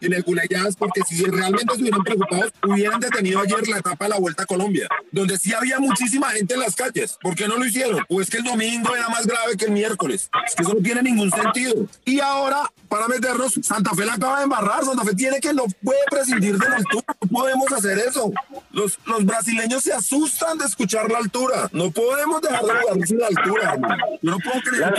en 0.00 0.22
culelladas 0.22 0.76
porque 0.76 1.02
si 1.02 1.22
realmente 1.24 1.72
estuvieran 1.72 2.02
preocupados, 2.02 2.52
hubieran 2.66 3.00
detenido 3.00 3.40
ayer 3.40 3.68
la 3.68 3.78
etapa 3.78 4.04
de 4.04 4.10
la 4.10 4.18
Vuelta 4.18 4.42
a 4.42 4.46
Colombia, 4.46 4.88
donde 5.12 5.38
sí 5.38 5.52
había 5.52 5.78
muchísima 5.78 6.30
gente 6.30 6.54
en 6.54 6.60
las 6.60 6.74
calles. 6.74 7.18
¿Por 7.20 7.34
qué 7.34 7.46
no 7.46 7.56
lo 7.56 7.66
hicieron? 7.66 8.04
Pues 8.08 8.30
que 8.30 8.38
el 8.38 8.44
domingo 8.44 8.94
era 8.94 9.08
más 9.08 9.26
grave 9.26 9.56
que 9.56 9.66
el 9.66 9.72
miércoles. 9.72 10.30
Es 10.46 10.54
que 10.54 10.62
eso 10.62 10.74
no 10.74 10.80
tiene 10.80 11.02
ningún 11.02 11.30
sentido. 11.30 11.86
Y 12.04 12.20
ahora, 12.20 12.62
para 12.88 13.08
meternos, 13.08 13.58
Santa 13.62 13.90
Fe 13.94 14.06
la 14.06 14.14
acaba 14.14 14.38
de 14.38 14.44
embarrar. 14.44 14.84
Santa 14.84 15.04
Fe 15.04 15.14
tiene 15.14 15.40
que 15.40 15.52
no 15.52 15.64
puede 15.82 16.00
prescindir 16.10 16.56
de 16.56 16.68
la 16.68 16.76
altura. 16.76 17.04
No 17.20 17.28
podemos 17.28 17.72
hacer 17.72 17.98
eso. 17.98 18.32
Los, 18.72 18.98
los 19.06 19.24
brasileños 19.24 19.82
se 19.82 19.92
asustan 19.92 20.58
de 20.58 20.64
escuchar 20.64 21.10
la 21.10 21.18
altura. 21.18 21.68
No 21.72 21.90
podemos 21.90 22.40
dejar 22.40 22.64
de 22.64 22.72
jugar 22.74 23.06
sin 23.06 23.18
la 23.18 23.26
altura. 23.26 23.76
Yo 24.22 24.30
no 24.30 24.38
puedo 24.38 24.60
creer 24.62 24.94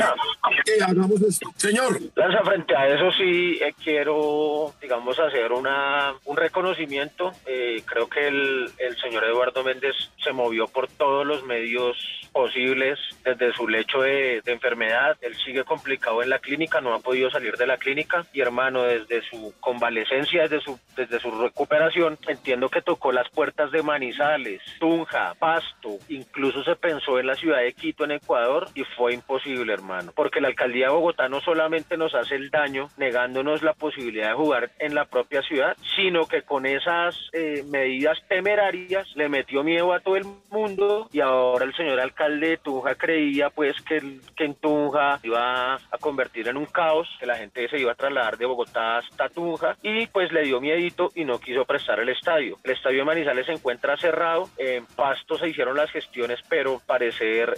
que, 0.66 0.84
hagamos 0.84 1.22
esto. 1.22 1.52
Señor. 1.58 2.00
Lanza, 2.16 2.44
frente 2.44 2.76
a 2.76 2.88
eso 2.88 3.12
sí 3.18 3.60
eh, 3.62 3.74
quiero 3.84 4.74
digamos, 4.82 4.91
hacer 4.94 5.52
una, 5.52 6.14
un 6.26 6.38
reconocimiento. 6.38 7.32
Eh, 7.46 7.82
creo 7.86 8.08
que 8.08 8.28
el, 8.28 8.70
el 8.78 8.98
señor 8.98 9.24
Eduardo 9.24 9.64
Méndez 9.64 9.96
se 10.24 10.32
movió 10.32 10.68
por 10.68 10.88
todos 10.88 11.26
los 11.26 11.44
medios 11.44 11.98
posibles 12.32 13.00
desde 13.24 13.54
su 13.54 13.68
lecho 13.68 14.02
de, 14.02 14.42
enfermedad. 14.46 15.18
Él 15.22 15.36
sigue 15.36 15.64
complicado 15.64 16.24
en 16.24 16.30
la 16.30 16.40
clínica, 16.40 16.82
no 16.82 16.94
ha 16.94 17.00
podido 17.00 17.30
salir 17.30 17.56
de 17.58 17.68
la 17.68 17.78
clínica 17.78 18.26
y 18.34 18.42
hermano, 18.42 18.84
desde 18.84 19.22
su 19.24 19.54
convalecencia, 19.60 20.44
desde 20.44 20.62
su, 20.62 20.80
desde 20.96 21.20
su 21.20 21.32
recuperación, 21.32 22.18
entiendo 22.28 22.70
que 22.70 22.82
tocó 22.82 23.12
las 23.12 23.30
puertas 23.30 23.72
de 23.72 23.84
Manizales, 23.84 24.62
Tunja, 24.80 25.34
Pasto, 25.40 25.98
incluso 26.10 26.64
se 26.64 26.76
pensó 26.76 27.20
en 27.20 27.28
la 27.28 27.36
ciudad 27.36 27.60
de 27.60 27.74
Quito 27.74 28.04
en 28.04 28.12
Ecuador 28.12 28.68
y 28.76 28.84
fue 28.84 29.14
imposible, 29.14 29.74
hermano, 29.74 30.12
porque 30.16 30.42
la 30.42 30.50
alcaldía 30.50 30.88
de 30.88 30.94
Bogotá 30.94 31.30
no 31.30 31.42
solamente 31.42 31.98
nos 31.98 32.14
hace 32.16 32.36
el 32.36 32.50
daño 32.50 32.88
negándonos 32.98 33.62
la 33.62 33.74
posibilidad 33.74 34.30
de 34.30 34.36
jugar 34.36 34.72
en 34.82 34.96
la 34.96 35.06
propia 35.06 35.42
ciudad, 35.44 35.78
sino 35.96 36.26
que 36.26 36.42
con 36.42 36.66
esas 36.66 37.16
eh, 37.34 37.64
medidas 37.68 38.18
temerarias 38.28 39.08
le 39.16 39.30
metió 39.30 39.64
miedo 39.64 39.94
a 39.94 40.00
todo 40.00 40.18
el 40.18 40.26
mundo 40.50 41.08
y 41.14 41.22
ahora 41.22 41.66
el 41.66 41.76
señor 41.76 42.00
alcalde 42.00 42.50
de 42.50 42.58
Tunja 42.58 42.96
creía 42.96 43.52
pues 43.52 43.80
que, 43.84 44.20
que 44.36 44.46
en 44.46 44.56
Tunja 44.56 45.20
iba 45.24 45.76
a 45.76 45.98
convertir 46.00 46.48
en 46.48 46.58
un 46.58 46.66
caos, 46.66 47.08
que 47.20 47.28
la 47.28 47.38
gente 47.38 47.70
se 47.70 47.80
iba 47.80 47.92
a 47.92 47.96
trasladar 47.96 48.38
de 48.38 48.46
Bogotá 48.46 48.98
hasta 48.98 49.30
Tunja 49.30 49.78
y 49.84 50.08
pues 50.08 50.32
le 50.32 50.42
dio 50.44 50.60
miedito 50.60 51.12
y 51.14 51.26
no 51.26 51.40
quiso 51.40 51.64
prestar 51.64 52.00
el 52.00 52.10
estadio. 52.10 52.58
El 52.64 52.72
estadio 52.72 53.00
de 53.00 53.06
Manizales 53.06 53.46
se 53.46 53.54
encuentra 53.54 53.98
cerrado, 53.98 54.50
en 54.58 54.86
Pasto 54.88 55.38
se 55.38 55.50
hicieron 55.50 55.78
las 55.78 55.92
gestiones, 55.92 56.40
pero 56.50 56.82
parecer 56.88 57.54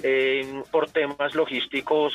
por 0.71 0.89
temas 0.91 1.35
logísticos 1.35 2.13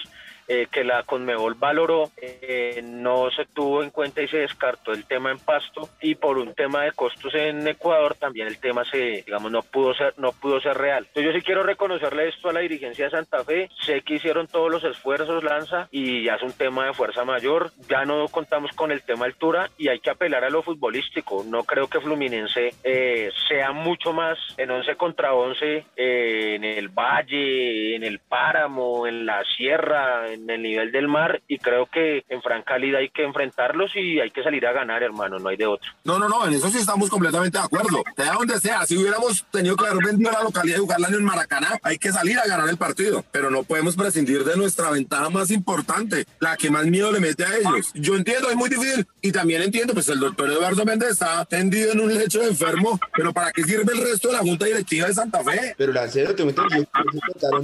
eh, 0.49 0.67
que 0.71 0.83
la 0.83 1.03
Conmebol 1.03 1.55
valoró, 1.55 2.11
eh, 2.17 2.81
no 2.83 3.31
se 3.31 3.45
tuvo 3.45 3.83
en 3.83 3.91
cuenta 3.91 4.23
y 4.23 4.29
se 4.29 4.39
descartó 4.39 4.93
el 4.93 5.05
tema 5.05 5.31
en 5.31 5.39
Pasto 5.39 5.91
y 6.01 6.15
por 6.15 6.39
un 6.39 6.55
tema 6.55 6.85
de 6.85 6.93
costos 6.93 7.35
en 7.35 7.69
Ecuador 7.69 8.15
también 8.15 8.47
el 8.47 8.59
tema 8.59 8.85
se, 8.85 9.23
digamos, 9.27 9.53
no 9.53 9.63
pudo 9.63 9.95
ser, 9.95 10.15
no 10.17 10.33
pudo 10.33 10.61
ser 10.61 10.77
real. 10.79 11.05
Entonces 11.07 11.25
yo 11.33 11.39
sí 11.39 11.45
quiero 11.45 11.63
reconocerle 11.63 12.29
esto 12.29 12.49
a 12.49 12.53
la 12.55 12.61
dirigencia 12.61 13.05
de 13.05 13.11
Santa 13.11 13.45
Fe, 13.45 13.69
sé 13.83 14.01
que 14.01 14.15
hicieron 14.15 14.47
todos 14.47 14.71
los 14.71 14.85
esfuerzos, 14.85 15.45
Lanza, 15.45 15.89
y 15.91 16.25
ya 16.25 16.37
es 16.37 16.43
un 16.43 16.53
tema 16.53 16.87
de 16.87 16.95
fuerza 16.95 17.25
mayor, 17.25 17.71
ya 17.89 18.05
no 18.05 18.27
contamos 18.29 18.73
con 18.73 18.91
el 18.91 19.03
tema 19.03 19.27
altura 19.27 19.71
y 19.77 19.89
hay 19.89 20.01
que 20.01 20.11
apelar 20.11 20.45
a 20.45 20.51
lo 20.51 20.63
futbolístico, 20.63 21.45
no 21.45 21.65
creo 21.65 21.89
que 21.89 22.01
Fluminense 22.01 22.75
eh, 22.83 23.31
sea 23.49 23.73
mucho 23.73 24.13
más 24.13 24.39
en 24.57 24.71
11 24.71 24.97
contra 24.97 25.35
11 25.35 25.85
en 25.97 26.65
el 26.65 26.89
Valle, 26.89 27.97
en 27.97 28.05
el 28.05 28.19
Páramo, 28.19 29.07
en 29.07 29.27
la 29.27 29.45
Sierra, 29.45 30.33
en 30.33 30.38
el 30.49 30.63
nivel 30.63 30.93
del 30.93 31.09
mar 31.09 31.43
y 31.49 31.59
creo 31.59 31.87
que 31.87 32.25
en 32.29 32.43
franca 32.43 32.75
hay 32.75 33.09
que 33.11 33.25
enfrentarlos 33.25 33.95
y 33.97 34.21
hay 34.21 34.31
que 34.31 34.43
salir 34.43 34.67
a 34.67 34.73
ganar, 34.73 35.03
hermano, 35.03 35.39
no 35.39 35.49
hay 35.49 35.57
de 35.57 35.67
otro. 35.67 35.91
No, 36.05 36.19
no, 36.19 36.29
no, 36.29 36.47
en 36.47 36.55
eso 36.55 36.69
sí 36.69 36.79
estamos 36.79 37.11
completamente 37.11 37.59
de 37.59 37.65
acuerdo. 37.65 38.03
Sea 38.17 38.33
donde 38.33 38.61
sea, 38.61 38.87
si 38.87 38.97
hubiéramos 38.97 39.45
tenido 39.51 39.77
que 39.77 39.87
haber 39.87 40.05
vendido 40.05 40.31
la 40.31 40.43
localidad 40.43 40.77
y 40.77 40.81
jugarla 40.81 41.09
en 41.09 41.15
el 41.15 41.23
Maracaná, 41.23 41.79
hay 41.83 41.99
que 41.99 42.13
salir 42.13 42.39
a 42.39 42.47
ganar 42.47 42.69
el 42.69 42.77
partido, 42.77 43.25
pero 43.33 43.51
no 43.51 43.63
podemos 43.63 43.97
prescindir 43.97 44.45
de 44.45 44.57
nuestra 44.57 44.91
ventaja 44.91 45.31
más 45.31 45.51
importante, 45.51 46.25
la 46.41 46.57
que 46.57 46.71
más 46.71 46.87
miedo 46.87 47.11
le 47.13 47.21
mete 47.21 47.45
a 47.45 47.57
ellos. 47.57 47.91
Yo 47.95 48.17
entiendo, 48.17 48.51
es 48.51 48.57
muy 48.57 48.69
difícil 48.69 49.07
y 49.21 49.33
también 49.33 49.63
entiendo, 49.63 49.95
pues 49.95 50.09
el 50.09 50.21
doctor 50.21 50.51
Eduardo 50.51 50.85
Méndez 50.85 51.11
está 51.11 51.45
tendido 51.45 51.93
en 51.93 52.01
un 52.01 52.15
lecho 52.15 52.41
de 52.41 52.49
enfermo, 52.49 52.99
pero 53.15 53.33
¿para 53.33 53.53
qué 53.53 53.63
sirve 53.65 53.93
el 53.93 54.03
resto 54.03 54.29
de 54.29 54.35
la 54.35 54.41
Junta 54.41 54.67
Directiva 54.67 55.07
de 55.09 55.15
Santa 55.15 55.43
Fe? 55.43 55.75
Pero 55.77 55.93
la 55.93 56.09
cero, 56.09 56.35
te 56.35 56.45
meto, 56.45 56.63
que 56.69 56.81
se 56.81 56.89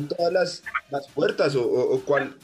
todas 0.09 0.33
las, 0.33 0.63
las 0.91 1.09
puertas 1.09 1.55
o, 1.55 1.63
o, 1.65 2.01
cuál, 2.01 2.35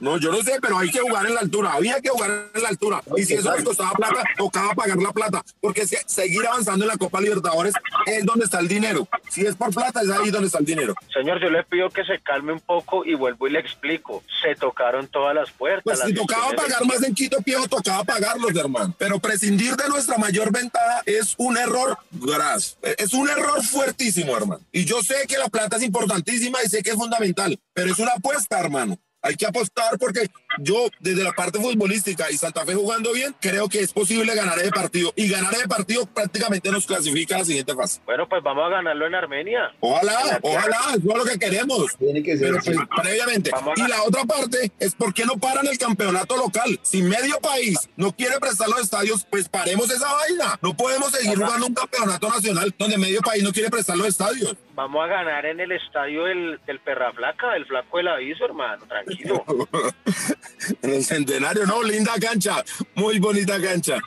no, 0.00 0.18
yo 0.18 0.30
no 0.30 0.42
sé, 0.42 0.58
pero 0.60 0.78
hay 0.78 0.90
que 0.90 1.00
jugar 1.00 1.26
en 1.26 1.34
la 1.34 1.40
altura. 1.40 1.72
Había 1.72 2.00
que 2.00 2.08
jugar 2.08 2.50
en 2.54 2.62
la 2.62 2.68
altura. 2.68 3.02
y 3.16 3.24
si 3.24 3.34
eso 3.34 3.52
me 3.56 3.64
costaba 3.64 3.92
plata, 3.92 4.22
tocaba 4.36 4.74
pagar 4.74 4.98
la 4.98 5.12
plata. 5.12 5.44
Porque 5.60 5.86
seguir 5.86 6.46
avanzando 6.46 6.84
en 6.84 6.88
la 6.88 6.96
Copa 6.96 7.20
Libertadores 7.20 7.74
es 8.06 8.24
donde 8.24 8.44
está 8.44 8.60
el 8.60 8.68
dinero. 8.68 9.06
Si 9.30 9.46
es 9.46 9.54
por 9.54 9.72
plata, 9.72 10.02
es 10.02 10.10
ahí 10.10 10.30
donde 10.30 10.46
está 10.46 10.58
el 10.58 10.64
dinero. 10.64 10.94
Señor, 11.12 11.40
yo 11.40 11.48
le 11.50 11.62
pido 11.64 11.88
que 11.90 12.04
se 12.04 12.18
calme 12.20 12.52
un 12.52 12.60
poco 12.60 13.04
y 13.04 13.14
vuelvo 13.14 13.46
y 13.46 13.52
le 13.52 13.60
explico. 13.60 14.22
Se 14.42 14.54
tocaron 14.54 15.06
todas 15.06 15.34
las 15.34 15.50
puertas. 15.52 15.82
Pues 15.84 16.00
si 16.00 16.14
tocaba 16.14 16.50
pagar 16.50 16.84
más 16.84 17.02
en 17.02 17.14
Quito 17.14 17.40
Piejo, 17.42 17.68
tocaba 17.68 18.02
pagarlos, 18.04 18.54
hermano. 18.56 18.94
Pero 18.98 19.18
prescindir 19.18 19.76
de 19.76 19.88
nuestra 19.88 20.18
mayor 20.18 20.52
ventaja 20.52 21.02
es 21.06 21.34
un 21.38 21.56
error 21.56 21.96
gras. 22.10 22.76
Es 22.82 23.14
un 23.14 23.28
error 23.28 23.62
fuertísimo, 23.62 24.36
hermano. 24.36 24.60
Y 24.72 24.84
yo 24.84 25.02
sé 25.02 25.26
que 25.28 25.38
la 25.38 25.48
plata 25.48 25.76
es 25.76 25.82
importantísima 25.82 26.58
y 26.64 26.68
sé 26.68 26.82
que 26.82 26.90
es 26.90 26.96
fundamental, 26.96 27.58
pero 27.72 27.92
es 27.92 27.98
una 27.98 28.12
apuesta, 28.12 28.58
hermano. 28.58 28.98
Hay 29.22 29.36
que 29.36 29.46
apostar 29.46 29.98
porque 29.98 30.30
yo, 30.58 30.88
desde 30.98 31.22
la 31.22 31.32
parte 31.32 31.58
futbolística 31.58 32.30
y 32.30 32.36
Santa 32.36 32.64
Fe 32.64 32.74
jugando 32.74 33.12
bien, 33.12 33.34
creo 33.40 33.68
que 33.68 33.80
es 33.80 33.92
posible 33.92 34.34
ganar 34.34 34.58
ese 34.58 34.70
partido. 34.70 35.12
Y 35.16 35.28
ganar 35.28 35.52
ese 35.54 35.68
partido 35.68 36.06
prácticamente 36.06 36.70
nos 36.70 36.86
clasifica 36.86 37.36
a 37.36 37.38
la 37.40 37.44
siguiente 37.44 37.74
fase. 37.74 38.00
Bueno, 38.04 38.28
pues 38.28 38.42
vamos 38.42 38.64
a 38.66 38.68
ganarlo 38.68 39.06
en 39.06 39.14
Armenia. 39.14 39.72
Ojalá, 39.80 40.38
ojalá, 40.42 40.78
es 40.96 41.04
lo 41.04 41.24
que 41.24 41.38
queremos. 41.38 41.96
Tiene 41.98 42.22
que 42.22 42.36
ser. 42.36 42.52
Pues, 42.52 42.78
previamente. 43.02 43.50
Y 43.76 43.88
la 43.88 44.02
otra 44.02 44.24
parte 44.24 44.72
es 44.78 44.94
por 44.94 45.14
qué 45.14 45.24
no 45.24 45.34
paran 45.38 45.66
el 45.66 45.78
campeonato 45.78 46.36
local. 46.36 46.78
Si 46.82 47.02
medio 47.02 47.38
país 47.40 47.88
no 47.96 48.12
quiere 48.12 48.38
prestar 48.40 48.68
los 48.68 48.80
estadios, 48.80 49.26
pues 49.30 49.48
paremos 49.48 49.90
esa 49.90 50.12
vaina. 50.12 50.58
No 50.62 50.76
podemos 50.76 51.10
seguir 51.10 51.38
jugando 51.38 51.66
un 51.66 51.74
campeonato 51.74 52.28
nacional 52.28 52.74
donde 52.78 52.98
medio 52.98 53.20
país 53.20 53.42
no 53.42 53.52
quiere 53.52 53.70
prestar 53.70 53.96
los 53.96 54.08
estadios. 54.08 54.56
Vamos 54.74 55.04
a 55.04 55.08
ganar 55.08 55.44
en 55.46 55.60
el 55.60 55.72
estadio 55.72 56.24
del, 56.24 56.60
del 56.66 56.80
Perra 56.80 57.12
Flaca, 57.12 57.52
del 57.52 57.66
Flaco 57.66 57.98
del 57.98 58.08
Aviso, 58.08 58.44
hermano. 58.44 58.84
Tranquilo. 58.86 59.44
en 60.82 60.90
el 60.90 61.04
centenario, 61.04 61.66
no, 61.66 61.82
linda 61.82 62.14
cancha, 62.20 62.64
muy 62.94 63.18
bonita 63.18 63.60
cancha. 63.60 63.98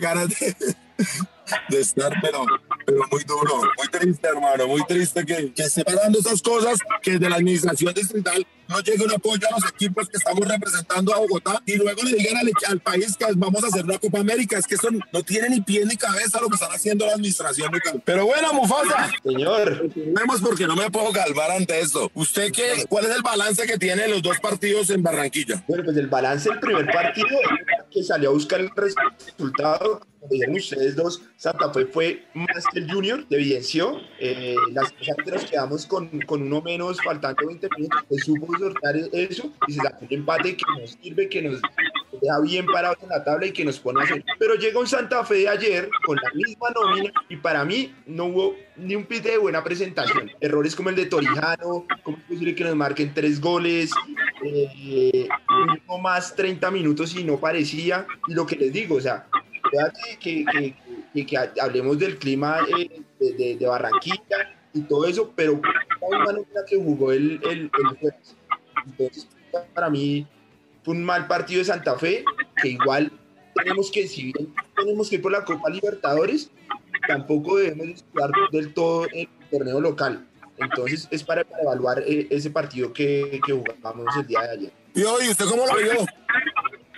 ganas 0.00 0.28
de, 1.68 1.80
estar, 1.80 2.12
pero, 2.20 2.44
pero 2.84 3.00
muy 3.10 3.24
duro, 3.24 3.62
muy 3.78 3.88
triste, 3.88 4.28
hermano, 4.28 4.66
muy 4.68 4.84
triste 4.84 5.24
que, 5.24 5.52
que 5.52 5.62
esté 5.62 5.84
pasando 5.84 6.18
esas 6.18 6.42
cosas, 6.42 6.78
que 7.02 7.18
de 7.18 7.28
la 7.28 7.36
administración 7.36 7.94
distrital 7.94 8.46
no 8.72 8.80
llegue 8.80 9.04
un 9.04 9.12
apoyo 9.12 9.46
a 9.48 9.60
los 9.60 9.70
equipos 9.70 10.08
que 10.08 10.16
estamos 10.16 10.48
representando 10.48 11.14
a 11.14 11.18
Bogotá 11.18 11.62
y 11.66 11.76
luego 11.76 12.02
le 12.02 12.16
digan 12.16 12.36
al, 12.68 12.80
país 12.80 13.16
que 13.16 13.26
vamos 13.36 13.62
a 13.64 13.66
hacer 13.66 13.84
una 13.84 13.98
Copa 13.98 14.20
América. 14.20 14.58
Es 14.58 14.66
que 14.66 14.76
eso 14.76 14.88
no 14.90 15.22
tiene 15.22 15.50
ni 15.50 15.60
pie 15.60 15.84
ni 15.84 15.96
cabeza 15.96 16.40
lo 16.40 16.48
que 16.48 16.54
están 16.54 16.72
haciendo 16.72 17.06
la 17.06 17.12
administración 17.12 17.70
Pero 18.04 18.26
bueno, 18.26 18.52
Mufasa. 18.54 19.10
Señor. 19.22 19.90
Vemos 19.94 20.40
porque 20.40 20.66
no 20.66 20.74
me 20.74 20.90
puedo 20.90 21.12
calmar 21.12 21.50
ante 21.50 21.80
esto. 21.80 22.10
¿Usted 22.14 22.50
qué? 22.52 22.84
¿Cuál 22.88 23.06
es 23.06 23.16
el 23.16 23.22
balance 23.22 23.66
que 23.66 23.78
tiene 23.78 24.08
los 24.08 24.22
dos 24.22 24.38
partidos 24.40 24.88
en 24.90 25.02
Barranquilla? 25.02 25.62
Bueno, 25.68 25.84
pues 25.84 25.96
el 25.98 26.06
balance 26.06 26.48
del 26.48 26.60
primer 26.60 26.86
partido 26.86 27.38
que 27.90 28.02
salió 28.02 28.30
a 28.30 28.32
buscar 28.32 28.60
el 28.60 28.70
resultado 28.74 30.00
dijeron 30.30 30.56
ustedes 30.56 30.96
dos, 30.96 31.22
Santa 31.36 31.72
Fe 31.72 31.86
fue 31.86 32.24
más 32.34 32.64
que 32.72 32.80
el 32.80 32.90
Junior, 32.90 33.24
evidenció. 33.30 34.00
Eh, 34.18 34.54
las 34.72 34.92
nos 35.26 35.44
quedamos 35.44 35.86
con, 35.86 36.08
con, 36.22 36.42
uno 36.42 36.60
menos, 36.60 36.98
faltando 37.04 37.46
20 37.46 37.68
minutos, 37.76 38.04
pues 38.08 38.24
supo 38.24 38.46
sortear 38.58 38.96
eso 39.12 39.50
y 39.66 39.72
se 39.72 39.80
sacó 39.80 40.04
un 40.04 40.12
empate 40.12 40.56
que 40.56 40.64
nos 40.78 40.90
sirve, 40.92 41.28
que 41.28 41.42
nos 41.42 41.60
deja 42.20 42.40
bien 42.40 42.66
parados 42.66 42.98
en 43.02 43.08
la 43.08 43.24
tabla 43.24 43.46
y 43.46 43.52
que 43.52 43.64
nos 43.64 43.78
pone 43.78 44.00
a 44.00 44.04
hacer. 44.04 44.24
Pero 44.38 44.54
llega 44.54 44.78
un 44.78 44.86
Santa 44.86 45.24
Fe 45.24 45.34
de 45.34 45.48
ayer 45.48 45.90
con 46.04 46.16
la 46.16 46.30
misma 46.34 46.70
nómina 46.70 47.12
y 47.28 47.36
para 47.36 47.64
mí 47.64 47.94
no 48.06 48.26
hubo 48.26 48.56
ni 48.76 48.94
un 48.94 49.04
pite 49.04 49.30
de 49.30 49.38
buena 49.38 49.64
presentación. 49.64 50.30
Errores 50.40 50.76
como 50.76 50.90
el 50.90 50.96
de 50.96 51.06
Torijano, 51.06 51.86
como 52.02 52.16
es 52.16 52.22
posible 52.24 52.54
que 52.54 52.64
nos 52.64 52.76
marquen 52.76 53.12
tres 53.14 53.40
goles, 53.40 53.90
eh, 54.44 55.28
no 55.88 55.98
más 55.98 56.34
30 56.36 56.70
minutos 56.70 57.14
y 57.16 57.24
no 57.24 57.38
parecía. 57.38 58.06
Y 58.28 58.34
lo 58.34 58.46
que 58.46 58.56
les 58.56 58.72
digo, 58.72 58.96
o 58.96 59.00
sea, 59.00 59.26
que, 60.20 60.44
que, 61.14 61.26
que, 61.26 61.38
hablemos 61.60 61.98
del 61.98 62.18
clima 62.18 62.58
eh, 62.78 63.00
de, 63.18 63.56
de, 63.56 63.66
Barranquilla 63.66 64.54
y 64.72 64.82
todo 64.82 65.06
eso, 65.06 65.32
pero 65.34 65.60
la 66.54 66.64
que 66.66 66.76
jugó 66.76 67.12
el, 67.12 67.40
el, 67.44 67.70
el 68.02 68.14
Entonces, 68.86 69.28
para 69.74 69.90
mí 69.90 70.26
fue 70.82 70.94
un 70.94 71.04
mal 71.04 71.26
partido 71.26 71.60
de 71.60 71.64
Santa 71.66 71.98
Fe, 71.98 72.24
que 72.60 72.68
igual 72.68 73.12
tenemos 73.54 73.90
que, 73.90 74.06
si 74.06 74.32
bien 74.32 74.54
tenemos 74.76 75.08
que 75.08 75.16
ir 75.16 75.22
por 75.22 75.32
la 75.32 75.44
Copa 75.44 75.70
Libertadores, 75.70 76.50
tampoco 77.06 77.56
debemos 77.56 78.04
jugar 78.12 78.30
del 78.50 78.74
todo 78.74 79.06
el 79.12 79.28
torneo 79.50 79.80
local. 79.80 80.26
Entonces 80.56 81.08
es 81.10 81.22
para, 81.24 81.44
evaluar 81.60 82.02
eh, 82.06 82.26
ese 82.30 82.50
partido 82.50 82.92
que, 82.92 83.40
que, 83.44 83.52
jugamos 83.52 84.16
el 84.16 84.26
día 84.26 84.40
de 84.42 84.50
ayer. 84.50 84.72
Y 84.94 85.02
hoy, 85.02 85.28
¿usted 85.28 85.46
cómo 85.46 85.66
lo 85.66 85.76
vio? 85.76 86.06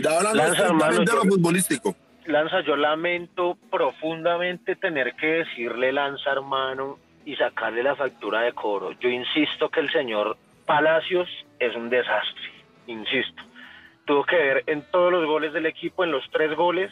Ya 0.01 0.19
hablando 0.19 1.05
de 1.05 1.13
lo 1.13 1.23
futbolístico. 1.23 1.97
Lanza, 2.27 2.61
yo 2.61 2.77
lamento 2.77 3.59
profundamente 3.71 4.77
tener 4.77 5.15
que 5.15 5.27
decirle 5.27 5.93
Lanza, 5.93 6.33
hermano, 6.33 6.99
y 7.25 7.37
sacarle 7.37 7.83
la 7.83 7.97
factura 7.97 8.41
de 8.41 8.53
coro. 8.53 8.93
Yo 8.93 9.09
insisto 9.09 9.69
que 9.69 9.81
el 9.81 9.91
señor 9.91 10.37
Palacios 10.67 11.29
es 11.59 11.75
un 11.77 11.91
desastre, 11.91 12.51
insisto. 12.87 13.43
Tuvo 14.07 14.25
que 14.25 14.37
ver 14.37 14.65
en 14.67 14.83
todos 14.91 15.13
los 15.13 15.27
goles 15.27 15.53
del 15.53 15.67
equipo, 15.67 16.05
en 16.05 16.13
los 16.13 16.29
tres 16.31 16.55
goles, 16.55 16.91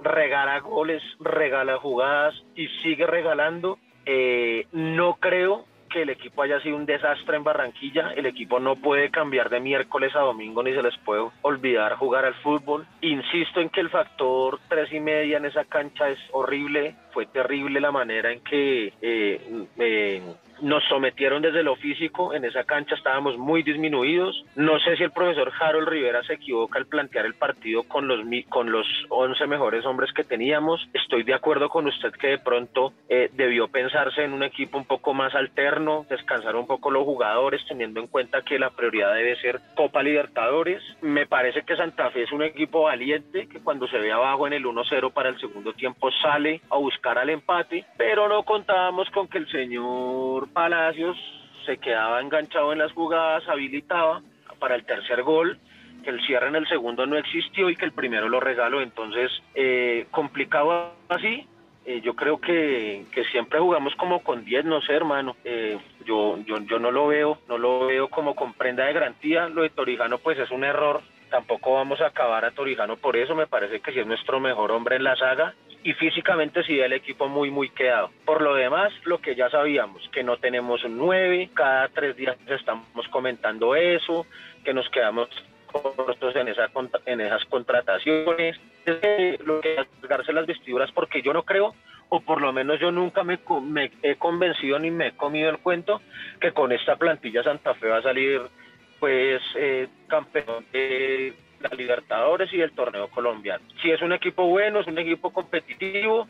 regala 0.00 0.58
goles, 0.60 1.02
regala 1.18 1.78
jugadas 1.78 2.34
y 2.54 2.68
sigue 2.82 3.06
regalando. 3.06 3.78
Eh, 4.06 4.66
no 4.72 5.14
creo 5.14 5.64
que 5.94 6.02
el 6.02 6.10
equipo 6.10 6.42
haya 6.42 6.60
sido 6.60 6.74
un 6.74 6.86
desastre 6.86 7.36
en 7.36 7.44
Barranquilla. 7.44 8.12
El 8.16 8.26
equipo 8.26 8.58
no 8.58 8.74
puede 8.74 9.10
cambiar 9.10 9.48
de 9.48 9.60
miércoles 9.60 10.14
a 10.16 10.20
domingo 10.20 10.60
ni 10.60 10.74
se 10.74 10.82
les 10.82 10.96
puede 10.98 11.30
olvidar 11.42 11.94
jugar 11.94 12.24
al 12.24 12.34
fútbol. 12.34 12.84
Insisto 13.00 13.60
en 13.60 13.70
que 13.70 13.80
el 13.80 13.90
factor 13.90 14.58
tres 14.68 14.92
y 14.92 14.98
media 14.98 15.36
en 15.36 15.44
esa 15.44 15.64
cancha 15.64 16.08
es 16.08 16.18
horrible. 16.32 16.96
Fue 17.12 17.26
terrible 17.26 17.80
la 17.80 17.92
manera 17.92 18.32
en 18.32 18.40
que 18.40 18.92
eh, 19.00 19.66
eh, 19.78 20.22
nos 20.64 20.82
sometieron 20.84 21.42
desde 21.42 21.62
lo 21.62 21.76
físico, 21.76 22.32
en 22.32 22.44
esa 22.44 22.64
cancha 22.64 22.94
estábamos 22.94 23.36
muy 23.36 23.62
disminuidos. 23.62 24.44
No 24.56 24.78
sé 24.80 24.96
si 24.96 25.02
el 25.02 25.10
profesor 25.10 25.52
Harold 25.60 25.88
Rivera 25.88 26.22
se 26.22 26.34
equivoca 26.34 26.78
al 26.78 26.86
plantear 26.86 27.26
el 27.26 27.34
partido 27.34 27.82
con 27.82 28.08
los, 28.08 28.20
con 28.48 28.72
los 28.72 28.86
11 29.10 29.46
mejores 29.46 29.84
hombres 29.84 30.10
que 30.14 30.24
teníamos. 30.24 30.80
Estoy 30.94 31.22
de 31.22 31.34
acuerdo 31.34 31.68
con 31.68 31.86
usted 31.86 32.12
que 32.12 32.28
de 32.28 32.38
pronto 32.38 32.94
eh, 33.10 33.28
debió 33.34 33.68
pensarse 33.68 34.24
en 34.24 34.32
un 34.32 34.42
equipo 34.42 34.78
un 34.78 34.86
poco 34.86 35.12
más 35.12 35.34
alterno, 35.34 36.06
descansar 36.08 36.56
un 36.56 36.66
poco 36.66 36.90
los 36.90 37.04
jugadores, 37.04 37.60
teniendo 37.68 38.00
en 38.00 38.06
cuenta 38.06 38.40
que 38.40 38.58
la 38.58 38.70
prioridad 38.70 39.14
debe 39.14 39.36
ser 39.42 39.60
Copa 39.74 40.02
Libertadores. 40.02 40.82
Me 41.02 41.26
parece 41.26 41.62
que 41.62 41.76
Santa 41.76 42.10
Fe 42.10 42.22
es 42.22 42.32
un 42.32 42.42
equipo 42.42 42.84
valiente, 42.84 43.48
que 43.48 43.60
cuando 43.60 43.86
se 43.86 43.98
ve 43.98 44.12
abajo 44.12 44.46
en 44.46 44.54
el 44.54 44.64
1-0 44.64 45.12
para 45.12 45.28
el 45.28 45.38
segundo 45.38 45.74
tiempo 45.74 46.10
sale 46.22 46.62
a 46.70 46.78
buscar 46.78 47.18
al 47.18 47.28
empate, 47.28 47.84
pero 47.98 48.28
no 48.28 48.42
contábamos 48.44 49.10
con 49.10 49.28
que 49.28 49.38
el 49.38 49.50
señor 49.50 50.53
Palacios 50.54 51.16
se 51.66 51.78
quedaba 51.78 52.20
enganchado 52.20 52.72
en 52.72 52.78
las 52.78 52.92
jugadas, 52.92 53.46
habilitaba 53.48 54.22
para 54.58 54.76
el 54.76 54.84
tercer 54.84 55.22
gol 55.22 55.58
que 56.04 56.10
el 56.10 56.24
cierre 56.24 56.48
en 56.48 56.56
el 56.56 56.68
segundo 56.68 57.06
no 57.06 57.16
existió 57.16 57.68
y 57.70 57.76
que 57.76 57.86
el 57.86 57.92
primero 57.92 58.28
lo 58.28 58.38
regaló. 58.38 58.80
Entonces, 58.80 59.30
eh, 59.54 60.06
complicado 60.10 60.92
así. 61.08 61.46
Eh, 61.86 62.00
yo 62.02 62.14
creo 62.14 62.40
que, 62.40 63.04
que, 63.12 63.24
siempre 63.24 63.58
jugamos 63.58 63.94
como 63.96 64.22
con 64.22 64.44
10, 64.44 64.64
no 64.64 64.80
sé, 64.82 64.92
hermano. 64.94 65.36
Eh, 65.44 65.78
yo, 66.06 66.38
yo, 66.44 66.58
yo 66.60 66.78
no 66.78 66.90
lo 66.90 67.08
veo, 67.08 67.38
no 67.48 67.58
lo 67.58 67.86
veo 67.86 68.08
como 68.08 68.34
con 68.34 68.54
prenda 68.54 68.84
de 68.84 68.92
garantía. 68.92 69.48
Lo 69.48 69.62
de 69.62 69.70
Torijano, 69.70 70.18
pues 70.18 70.38
es 70.38 70.50
un 70.50 70.64
error. 70.64 71.02
Tampoco 71.30 71.74
vamos 71.74 72.00
a 72.00 72.06
acabar 72.06 72.44
a 72.44 72.52
Torijano 72.52 72.96
por 72.96 73.16
eso. 73.16 73.34
Me 73.34 73.46
parece 73.46 73.80
que 73.80 73.92
sí 73.92 73.98
es 73.98 74.06
nuestro 74.06 74.40
mejor 74.40 74.70
hombre 74.70 74.96
en 74.96 75.04
la 75.04 75.16
saga 75.16 75.54
y 75.84 75.92
físicamente 75.92 76.64
sí 76.64 76.80
el 76.80 76.94
equipo 76.94 77.28
muy 77.28 77.50
muy 77.50 77.68
quedado. 77.68 78.10
Por 78.24 78.40
lo 78.40 78.54
demás, 78.54 78.92
lo 79.04 79.18
que 79.18 79.36
ya 79.36 79.50
sabíamos, 79.50 80.08
que 80.08 80.24
no 80.24 80.38
tenemos 80.38 80.82
un 80.82 80.96
9, 80.96 81.50
cada 81.54 81.88
tres 81.90 82.16
días 82.16 82.36
estamos 82.48 83.06
comentando 83.10 83.76
eso, 83.76 84.26
que 84.64 84.72
nos 84.72 84.88
quedamos 84.88 85.28
cortos 85.70 86.34
en, 86.36 86.48
esa, 86.48 86.70
en 87.04 87.20
esas 87.20 87.44
contrataciones, 87.46 88.58
lo 89.44 89.60
que 89.60 89.74
es 89.74 90.08
darse 90.08 90.32
las 90.32 90.46
vestiduras 90.46 90.90
porque 90.92 91.20
yo 91.20 91.32
no 91.32 91.42
creo 91.42 91.74
o 92.08 92.20
por 92.20 92.40
lo 92.40 92.52
menos 92.52 92.78
yo 92.80 92.92
nunca 92.92 93.24
me, 93.24 93.40
me, 93.62 93.90
he 94.02 94.14
convencido 94.16 94.78
ni 94.78 94.90
me 94.90 95.08
he 95.08 95.12
comido 95.12 95.50
el 95.50 95.58
cuento 95.58 96.00
que 96.40 96.52
con 96.52 96.70
esta 96.70 96.96
plantilla 96.96 97.42
Santa 97.42 97.74
Fe 97.74 97.88
va 97.88 97.98
a 97.98 98.02
salir 98.02 98.42
pues 99.00 99.42
eh, 99.56 99.88
campeón 100.06 100.64
de 100.72 101.34
la 101.68 101.76
Libertadores 101.76 102.52
y 102.52 102.58
del 102.58 102.72
torneo 102.72 103.08
colombiano. 103.08 103.64
Si 103.82 103.90
es 103.90 104.00
un 104.02 104.12
equipo 104.12 104.46
bueno, 104.46 104.80
es 104.80 104.86
un 104.86 104.98
equipo 104.98 105.32
competitivo, 105.32 106.28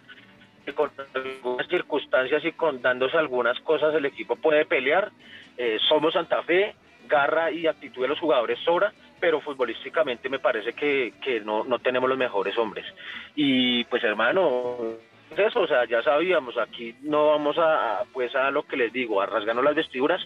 con 0.74 0.90
algunas 1.14 1.68
circunstancias 1.68 2.44
y 2.44 2.52
con 2.52 2.80
dándose 2.80 3.18
algunas 3.18 3.58
cosas 3.60 3.94
el 3.94 4.06
equipo 4.06 4.36
puede 4.36 4.64
pelear. 4.64 5.10
Eh, 5.58 5.78
somos 5.88 6.14
Santa 6.14 6.42
Fe, 6.42 6.74
garra 7.06 7.50
y 7.50 7.66
actitud 7.66 8.02
de 8.02 8.08
los 8.08 8.18
jugadores 8.18 8.58
sobra, 8.60 8.92
pero 9.20 9.40
futbolísticamente 9.40 10.28
me 10.28 10.38
parece 10.38 10.72
que, 10.72 11.12
no 11.44 11.78
tenemos 11.80 12.08
los 12.08 12.18
mejores 12.18 12.56
hombres. 12.56 12.86
Y 13.34 13.84
pues 13.84 14.02
hermano, 14.04 14.96
eso, 15.38 15.60
o 15.60 15.66
sea, 15.66 15.86
ya 15.88 16.02
sabíamos, 16.02 16.56
aquí 16.58 16.94
no 17.02 17.28
vamos 17.28 17.56
a, 17.58 18.02
pues 18.12 18.34
a 18.34 18.50
lo 18.50 18.66
que 18.66 18.76
les 18.76 18.92
digo, 18.92 19.20
a 19.20 19.26
rasgarnos 19.26 19.64
las 19.64 19.74
vestiduras 19.74 20.20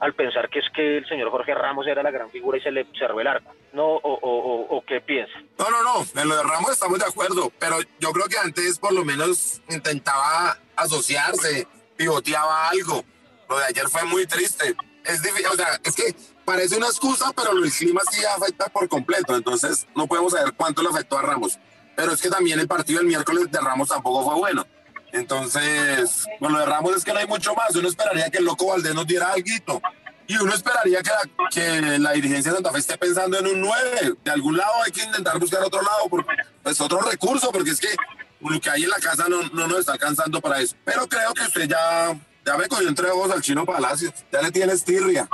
al 0.00 0.14
pensar 0.14 0.48
que 0.48 0.58
es 0.58 0.66
que 0.74 0.98
el 0.98 1.08
señor 1.08 1.30
Jorge 1.30 1.54
Ramos 1.54 1.86
era 1.86 2.02
la 2.02 2.10
gran 2.10 2.30
figura 2.30 2.58
y 2.58 2.60
se 2.60 2.70
le 2.70 2.86
cerró 2.98 3.20
el 3.20 3.26
arco, 3.26 3.54
¿no? 3.72 3.84
O, 3.86 4.18
o, 4.20 4.76
o, 4.76 4.84
qué 4.84 5.00
piensa. 5.00 5.32
No, 5.58 5.70
no, 5.70 5.82
no, 5.82 6.20
en 6.20 6.28
lo 6.28 6.36
de 6.36 6.42
Ramos 6.42 6.72
estamos 6.72 6.98
de 6.98 7.06
acuerdo, 7.06 7.50
pero 7.58 7.76
yo 7.98 8.10
creo 8.12 8.26
que 8.26 8.38
antes 8.38 8.78
por 8.78 8.92
lo 8.92 9.04
menos 9.04 9.62
intentaba 9.70 10.58
asociarse, 10.76 11.66
pivoteaba 11.96 12.68
algo. 12.68 13.04
Lo 13.48 13.58
de 13.58 13.64
ayer 13.66 13.88
fue 13.88 14.04
muy 14.04 14.26
triste. 14.26 14.74
Es 15.04 15.22
difícil, 15.22 15.46
o 15.46 15.56
sea, 15.56 15.78
es 15.84 15.94
que 15.94 16.14
parece 16.44 16.76
una 16.76 16.86
excusa, 16.86 17.32
pero 17.34 17.52
el 17.52 17.70
clima 17.70 18.00
sí 18.10 18.22
afecta 18.24 18.66
por 18.66 18.88
completo, 18.88 19.36
entonces 19.36 19.86
no 19.94 20.06
podemos 20.06 20.32
saber 20.32 20.54
cuánto 20.54 20.82
le 20.82 20.88
afectó 20.88 21.18
a 21.18 21.22
Ramos 21.22 21.58
pero 21.96 22.12
es 22.12 22.20
que 22.20 22.30
también 22.30 22.58
el 22.60 22.68
partido 22.68 22.98
del 22.98 23.08
miércoles 23.08 23.50
de 23.50 23.60
Ramos 23.60 23.88
tampoco 23.88 24.24
fue 24.24 24.34
bueno. 24.34 24.66
Entonces, 25.12 26.26
bueno, 26.40 26.58
de 26.58 26.66
Ramos 26.66 26.96
es 26.96 27.04
que 27.04 27.12
no 27.12 27.20
hay 27.20 27.26
mucho 27.26 27.54
más. 27.54 27.74
Uno 27.76 27.88
esperaría 27.88 28.30
que 28.30 28.38
el 28.38 28.44
loco 28.44 28.66
Valdés 28.66 28.94
nos 28.94 29.06
diera 29.06 29.32
algo. 29.32 29.80
Y 30.26 30.36
uno 30.36 30.54
esperaría 30.54 31.02
que 31.02 31.10
la, 31.10 31.48
que 31.50 31.98
la 31.98 32.12
dirigencia 32.12 32.50
de 32.50 32.56
Santa 32.56 32.72
Fe 32.72 32.78
esté 32.78 32.98
pensando 32.98 33.38
en 33.38 33.46
un 33.46 33.60
9. 33.60 34.14
De 34.24 34.30
algún 34.30 34.56
lado 34.56 34.72
hay 34.84 34.90
que 34.90 35.04
intentar 35.04 35.38
buscar 35.38 35.62
otro 35.62 35.82
lado, 35.82 36.08
porque, 36.10 36.32
pues 36.62 36.80
otro 36.80 37.00
recurso, 37.00 37.52
porque 37.52 37.70
es 37.70 37.80
que 37.80 37.94
lo 38.40 38.60
que 38.60 38.70
hay 38.70 38.84
en 38.84 38.90
la 38.90 38.98
casa 38.98 39.28
no, 39.28 39.42
no 39.52 39.68
nos 39.68 39.80
está 39.80 39.92
alcanzando 39.92 40.40
para 40.40 40.60
eso. 40.60 40.74
Pero 40.84 41.06
creo 41.08 41.32
que 41.32 41.42
usted 41.42 41.68
ya, 41.68 42.18
ya 42.44 42.56
me 42.56 42.66
cogió 42.66 42.88
entre 42.88 43.08
ojos 43.10 43.30
al 43.30 43.42
chino 43.42 43.64
Palacios. 43.64 44.12
Ya 44.32 44.42
le 44.42 44.50
tiene 44.50 44.72
estirria. 44.72 45.28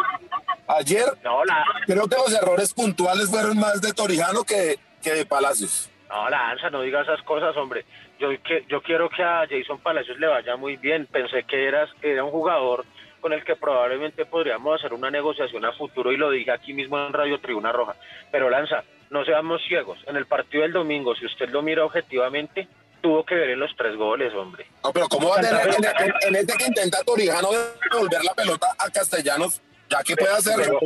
Ayer, 0.69 1.19
creo 1.87 2.07
que 2.07 2.17
los 2.17 2.33
errores 2.33 2.75
puntuales 2.75 3.29
fueron 3.29 3.59
más 3.59 3.81
de 3.81 3.93
Torijano 3.93 4.45
que, 4.45 4.79
que 5.03 5.15
de 5.15 5.25
Palacios. 5.27 5.89
No, 6.11 6.29
Lanza, 6.29 6.71
no 6.71 6.83
diga 6.83 7.03
esas 7.03 7.23
cosas, 7.23 7.57
hombre. 7.57 7.85
Yo, 8.19 8.31
que, 8.43 8.65
yo 8.69 8.83
quiero 8.83 9.09
que 9.09 9.23
a 9.23 9.47
Jason 9.49 9.79
Palacios 9.79 10.19
le 10.19 10.27
vaya 10.27 10.57
muy 10.57 10.77
bien. 10.77 11.07
Pensé 11.07 11.45
que 11.45 11.69
eras, 11.69 11.89
era 12.03 12.25
un 12.25 12.33
jugador 12.33 12.85
con 13.21 13.33
el 13.33 13.45
que 13.45 13.55
probablemente 13.55 14.27
podríamos 14.27 14.79
hacer 14.79 14.93
una 14.93 15.11
negociación 15.11 15.65
a 15.65 15.73
futuro 15.73 16.11
y 16.11 16.17
lo 16.17 16.31
dije 16.31 16.51
aquí 16.51 16.73
mismo 16.73 16.99
en 16.99 17.13
Radio 17.13 17.39
Tribuna 17.41 17.71
Roja. 17.71 17.95
Pero 18.33 18.51
Lanza, 18.51 18.83
no 19.11 19.25
seamos 19.25 19.63
ciegos. 19.69 19.99
En 20.07 20.17
el 20.17 20.27
partido 20.27 20.63
del 20.63 20.73
domingo, 20.73 21.15
si 21.15 21.27
usted 21.27 21.49
lo 21.51 21.63
mira 21.63 21.85
objetivamente, 21.85 22.67
tuvo 23.01 23.25
que 23.25 23.35
ver 23.35 23.51
en 23.51 23.61
los 23.61 23.71
tres 23.77 23.97
goles, 23.97 24.35
hombre. 24.35 24.67
No, 24.83 24.93
pero 24.93 25.09
¿cómo 25.09 25.29
va 25.29 25.37
a 25.37 25.41
tener 25.41 25.69
en, 26.27 26.37
este 26.37 26.55
que 26.57 26.67
intenta 26.67 27.03
Torijano 27.05 27.51
devolver 27.91 28.25
la 28.25 28.35
pelota 28.35 28.69
a 28.79 28.91
Castellanos? 28.91 29.61
Ya 29.91 30.05
que 30.05 30.15
puede 30.15 30.33
hacer 30.33 30.55
pero, 30.57 30.79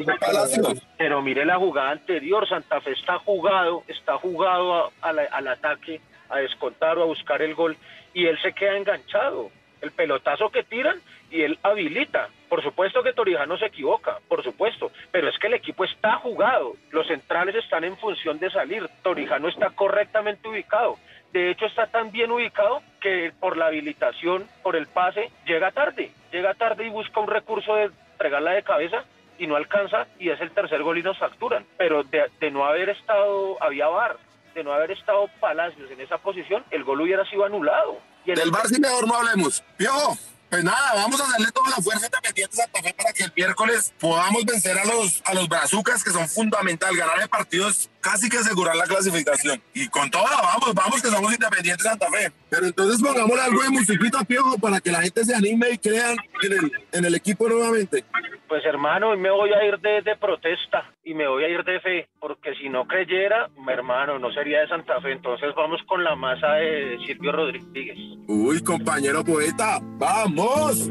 pero, 0.97 1.23
mire 1.23 1.45
la 1.45 1.59
jugada 1.59 1.91
anterior, 1.91 2.49
Santa 2.49 2.81
Fe 2.81 2.93
está 2.93 3.19
jugado, 3.19 3.85
está 3.87 4.17
jugado 4.17 4.93
al 5.03 5.49
ataque, 5.49 6.01
a 6.31 6.39
descontar 6.39 6.97
o 6.97 7.03
a 7.03 7.07
buscar 7.07 7.43
el 7.43 7.55
gol, 7.55 7.77
y 8.15 8.27
él 8.27 8.39
se 8.41 8.55
queda 8.55 8.79
enganchado. 8.79 9.51
El 9.83 9.91
pelotazo 9.93 10.49
que 10.49 10.63
tiran 10.63 10.99
y 11.31 11.43
él 11.43 11.59
habilita. 11.63 12.31
Por 12.49 12.63
supuesto 12.63 13.03
que 13.03 13.13
Torijano 13.13 13.59
se 13.59 13.67
equivoca, 13.67 14.21
por 14.29 14.43
supuesto, 14.43 14.91
pero 15.11 15.29
es 15.29 15.39
que 15.39 15.49
el 15.49 15.55
equipo 15.55 15.85
está 15.85 16.17
jugado. 16.17 16.75
Los 16.91 17.07
centrales 17.07 17.57
están 17.57 17.85
en 17.85 17.99
función 17.99 18.39
de 18.39 18.51
salir. 18.51 18.89
Torijano 19.03 19.49
está 19.49 19.69
correctamente 19.71 20.49
ubicado. 20.49 20.97
De 21.35 21.51
hecho, 21.51 21.67
está 21.67 21.89
tan 21.89 22.13
bien 22.13 22.31
ubicado 22.31 22.81
que 23.01 23.33
por 23.41 23.59
la 23.59 23.67
habilitación, 23.67 24.47
por 24.63 24.77
el 24.77 24.87
pase, 24.87 25.31
llega 25.45 25.73
tarde. 25.73 26.13
Llega 26.33 26.55
tarde 26.55 26.87
y 26.87 26.91
busca 26.91 27.21
un 27.21 27.29
recurso 27.29 27.75
de 27.75 27.91
regarla 28.19 28.53
de 28.53 28.63
cabeza 28.63 29.05
y 29.39 29.47
no 29.47 29.57
alcanza 29.57 30.07
y 30.19 30.31
es 30.31 30.41
el 30.41 30.53
tercer 30.53 30.83
gol 30.83 30.99
y 30.99 31.03
nos 31.03 31.19
facturan. 31.19 31.67
Pero 31.77 32.05
de, 32.05 32.51
no 32.51 32.65
haber 32.65 32.91
estado, 32.91 33.63
había 33.63 33.89
VAR, 33.89 34.19
de 34.55 34.65
no 34.65 34.73
haber 34.73 34.93
estado 34.93 35.29
Palacios 35.41 35.91
en 35.91 36.01
esa 36.01 36.19
posición, 36.19 36.65
el 36.71 36.85
gol 36.85 37.01
hubiera 37.01 37.29
sido 37.29 37.45
anulado. 37.45 37.99
Y 38.25 38.33
Del 38.33 38.51
VAR 38.51 38.67
sí 38.69 38.81
mejor 38.81 39.07
no 39.07 39.15
hablemos. 39.15 39.63
Piojo, 39.77 40.17
pues 40.49 40.63
nada, 40.63 40.95
vamos 40.95 41.21
a 41.21 41.25
hacerle 41.25 41.51
toda 41.53 41.71
la 41.71 41.77
fuerza 41.77 42.07
independiente 42.07 42.57
Santa 42.57 42.83
Fe 42.83 42.95
para 42.95 43.13
que 43.13 43.25
el 43.25 43.33
miércoles 43.35 43.93
podamos 43.99 44.45
vencer 44.45 44.79
a 44.79 44.85
los, 44.85 45.23
a 45.25 45.35
los 45.35 45.49
brazucas 45.49 46.05
que 46.05 46.11
son 46.11 46.29
fundamental. 46.29 46.97
Ganar 46.97 47.21
el 47.21 47.29
partido 47.29 47.69
es 47.69 47.91
casi 48.05 48.29
que 48.29 48.37
asegurar 48.37 48.77
la 48.77 48.85
clasificación. 48.85 49.61
Y 49.73 49.89
con 49.89 50.11
toda, 50.11 50.31
vamos, 50.43 50.75
vamos 50.75 51.03
que 51.03 51.09
somos 51.09 51.33
independientes 51.33 51.83
de 51.83 51.91
Santa 51.91 52.07
Fe. 52.11 52.31
Pero 52.51 52.67
entonces 52.67 53.03
pongamos 53.03 53.41
algo 53.41 53.63
de 53.63 53.71
musiquita, 53.71 54.23
Piojo, 54.25 54.59
para 54.59 54.81
que 54.81 54.93
la 54.93 55.01
gente 55.01 55.25
se 55.25 55.35
anime 55.35 55.71
y 55.71 55.79
crean 55.79 56.17
en 56.43 56.53
el, 56.53 56.73
en 56.93 57.05
el 57.07 57.15
equipo 57.15 57.49
nuevamente. 57.49 58.05
Pues 58.47 58.65
hermano, 58.67 59.17
me 59.17 59.31
voy 59.31 59.51
a 59.53 59.65
ir 59.65 59.81
de, 59.81 60.03
de, 60.03 60.17
protesta 60.17 60.93
y 61.03 61.15
me 61.15 61.27
voy 61.27 61.45
a 61.45 61.49
ir 61.49 61.65
de 61.65 61.81
fe, 61.81 62.09
porque 62.21 62.55
si 62.55 62.69
no 62.69 62.87
creyera, 62.87 63.49
mi 63.57 63.73
hermano, 63.73 64.19
no 64.19 64.31
sería 64.33 64.61
de 64.61 64.69
Santa 64.69 65.01
Fe. 65.01 65.13
Entonces 65.13 65.55
vamos 65.57 65.81
con 65.89 66.05
la 66.05 66.15
masa 66.15 66.53
de 66.55 66.99
Silvio 67.07 67.33
Rodríguez. 67.33 67.97
Uy, 68.29 68.63
compañero 68.63 69.25
poeta, 69.25 69.79
vamos. 69.99 70.91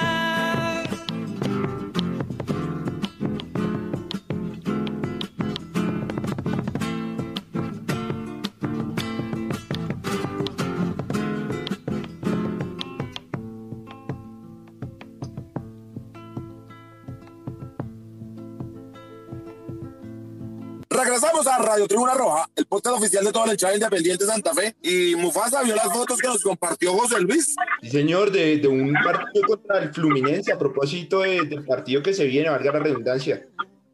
Regresamos 21.21 21.45
a 21.47 21.57
Radio 21.59 21.87
Tribuna 21.87 22.15
Roja, 22.15 22.47
el 22.55 22.65
podcast 22.65 22.97
oficial 22.97 23.23
de 23.23 23.31
toda 23.31 23.45
la 23.45 23.51
hinchada 23.51 23.75
independiente 23.75 24.23
de 24.25 24.31
Santa 24.31 24.55
Fe. 24.55 24.73
Y 24.81 25.15
Mufasa 25.15 25.61
vio 25.61 25.75
las 25.75 25.93
fotos 25.93 26.17
que 26.17 26.27
nos 26.27 26.41
compartió 26.41 26.93
José 26.93 27.19
Luis. 27.21 27.55
Sí, 27.83 27.89
señor, 27.91 28.31
de, 28.31 28.57
de 28.57 28.67
un 28.67 28.91
partido 28.91 29.45
contra 29.47 29.77
el 29.83 29.93
Fluminense 29.93 30.51
a 30.51 30.57
propósito 30.57 31.19
de- 31.19 31.43
del 31.43 31.63
partido 31.63 32.01
que 32.01 32.11
se 32.15 32.25
viene, 32.25 32.49
valga 32.49 32.71
la 32.71 32.79
redundancia. 32.79 33.45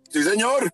Sí, 0.10 0.24
señor. 0.24 0.72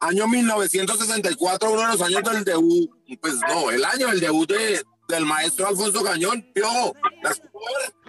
Año 0.00 0.28
1964, 0.28 1.70
uno 1.72 1.80
de 1.80 1.86
los 1.86 2.02
años 2.02 2.22
del 2.22 2.44
debut, 2.44 2.90
pues 3.22 3.40
no, 3.48 3.70
el 3.70 3.82
año 3.82 4.08
del 4.08 4.20
debut 4.20 4.50
de, 4.50 4.82
del 5.08 5.24
maestro 5.24 5.68
Alfonso 5.68 6.04
Cañón. 6.04 6.42
Piojo, 6.52 6.94
las. 7.22 7.36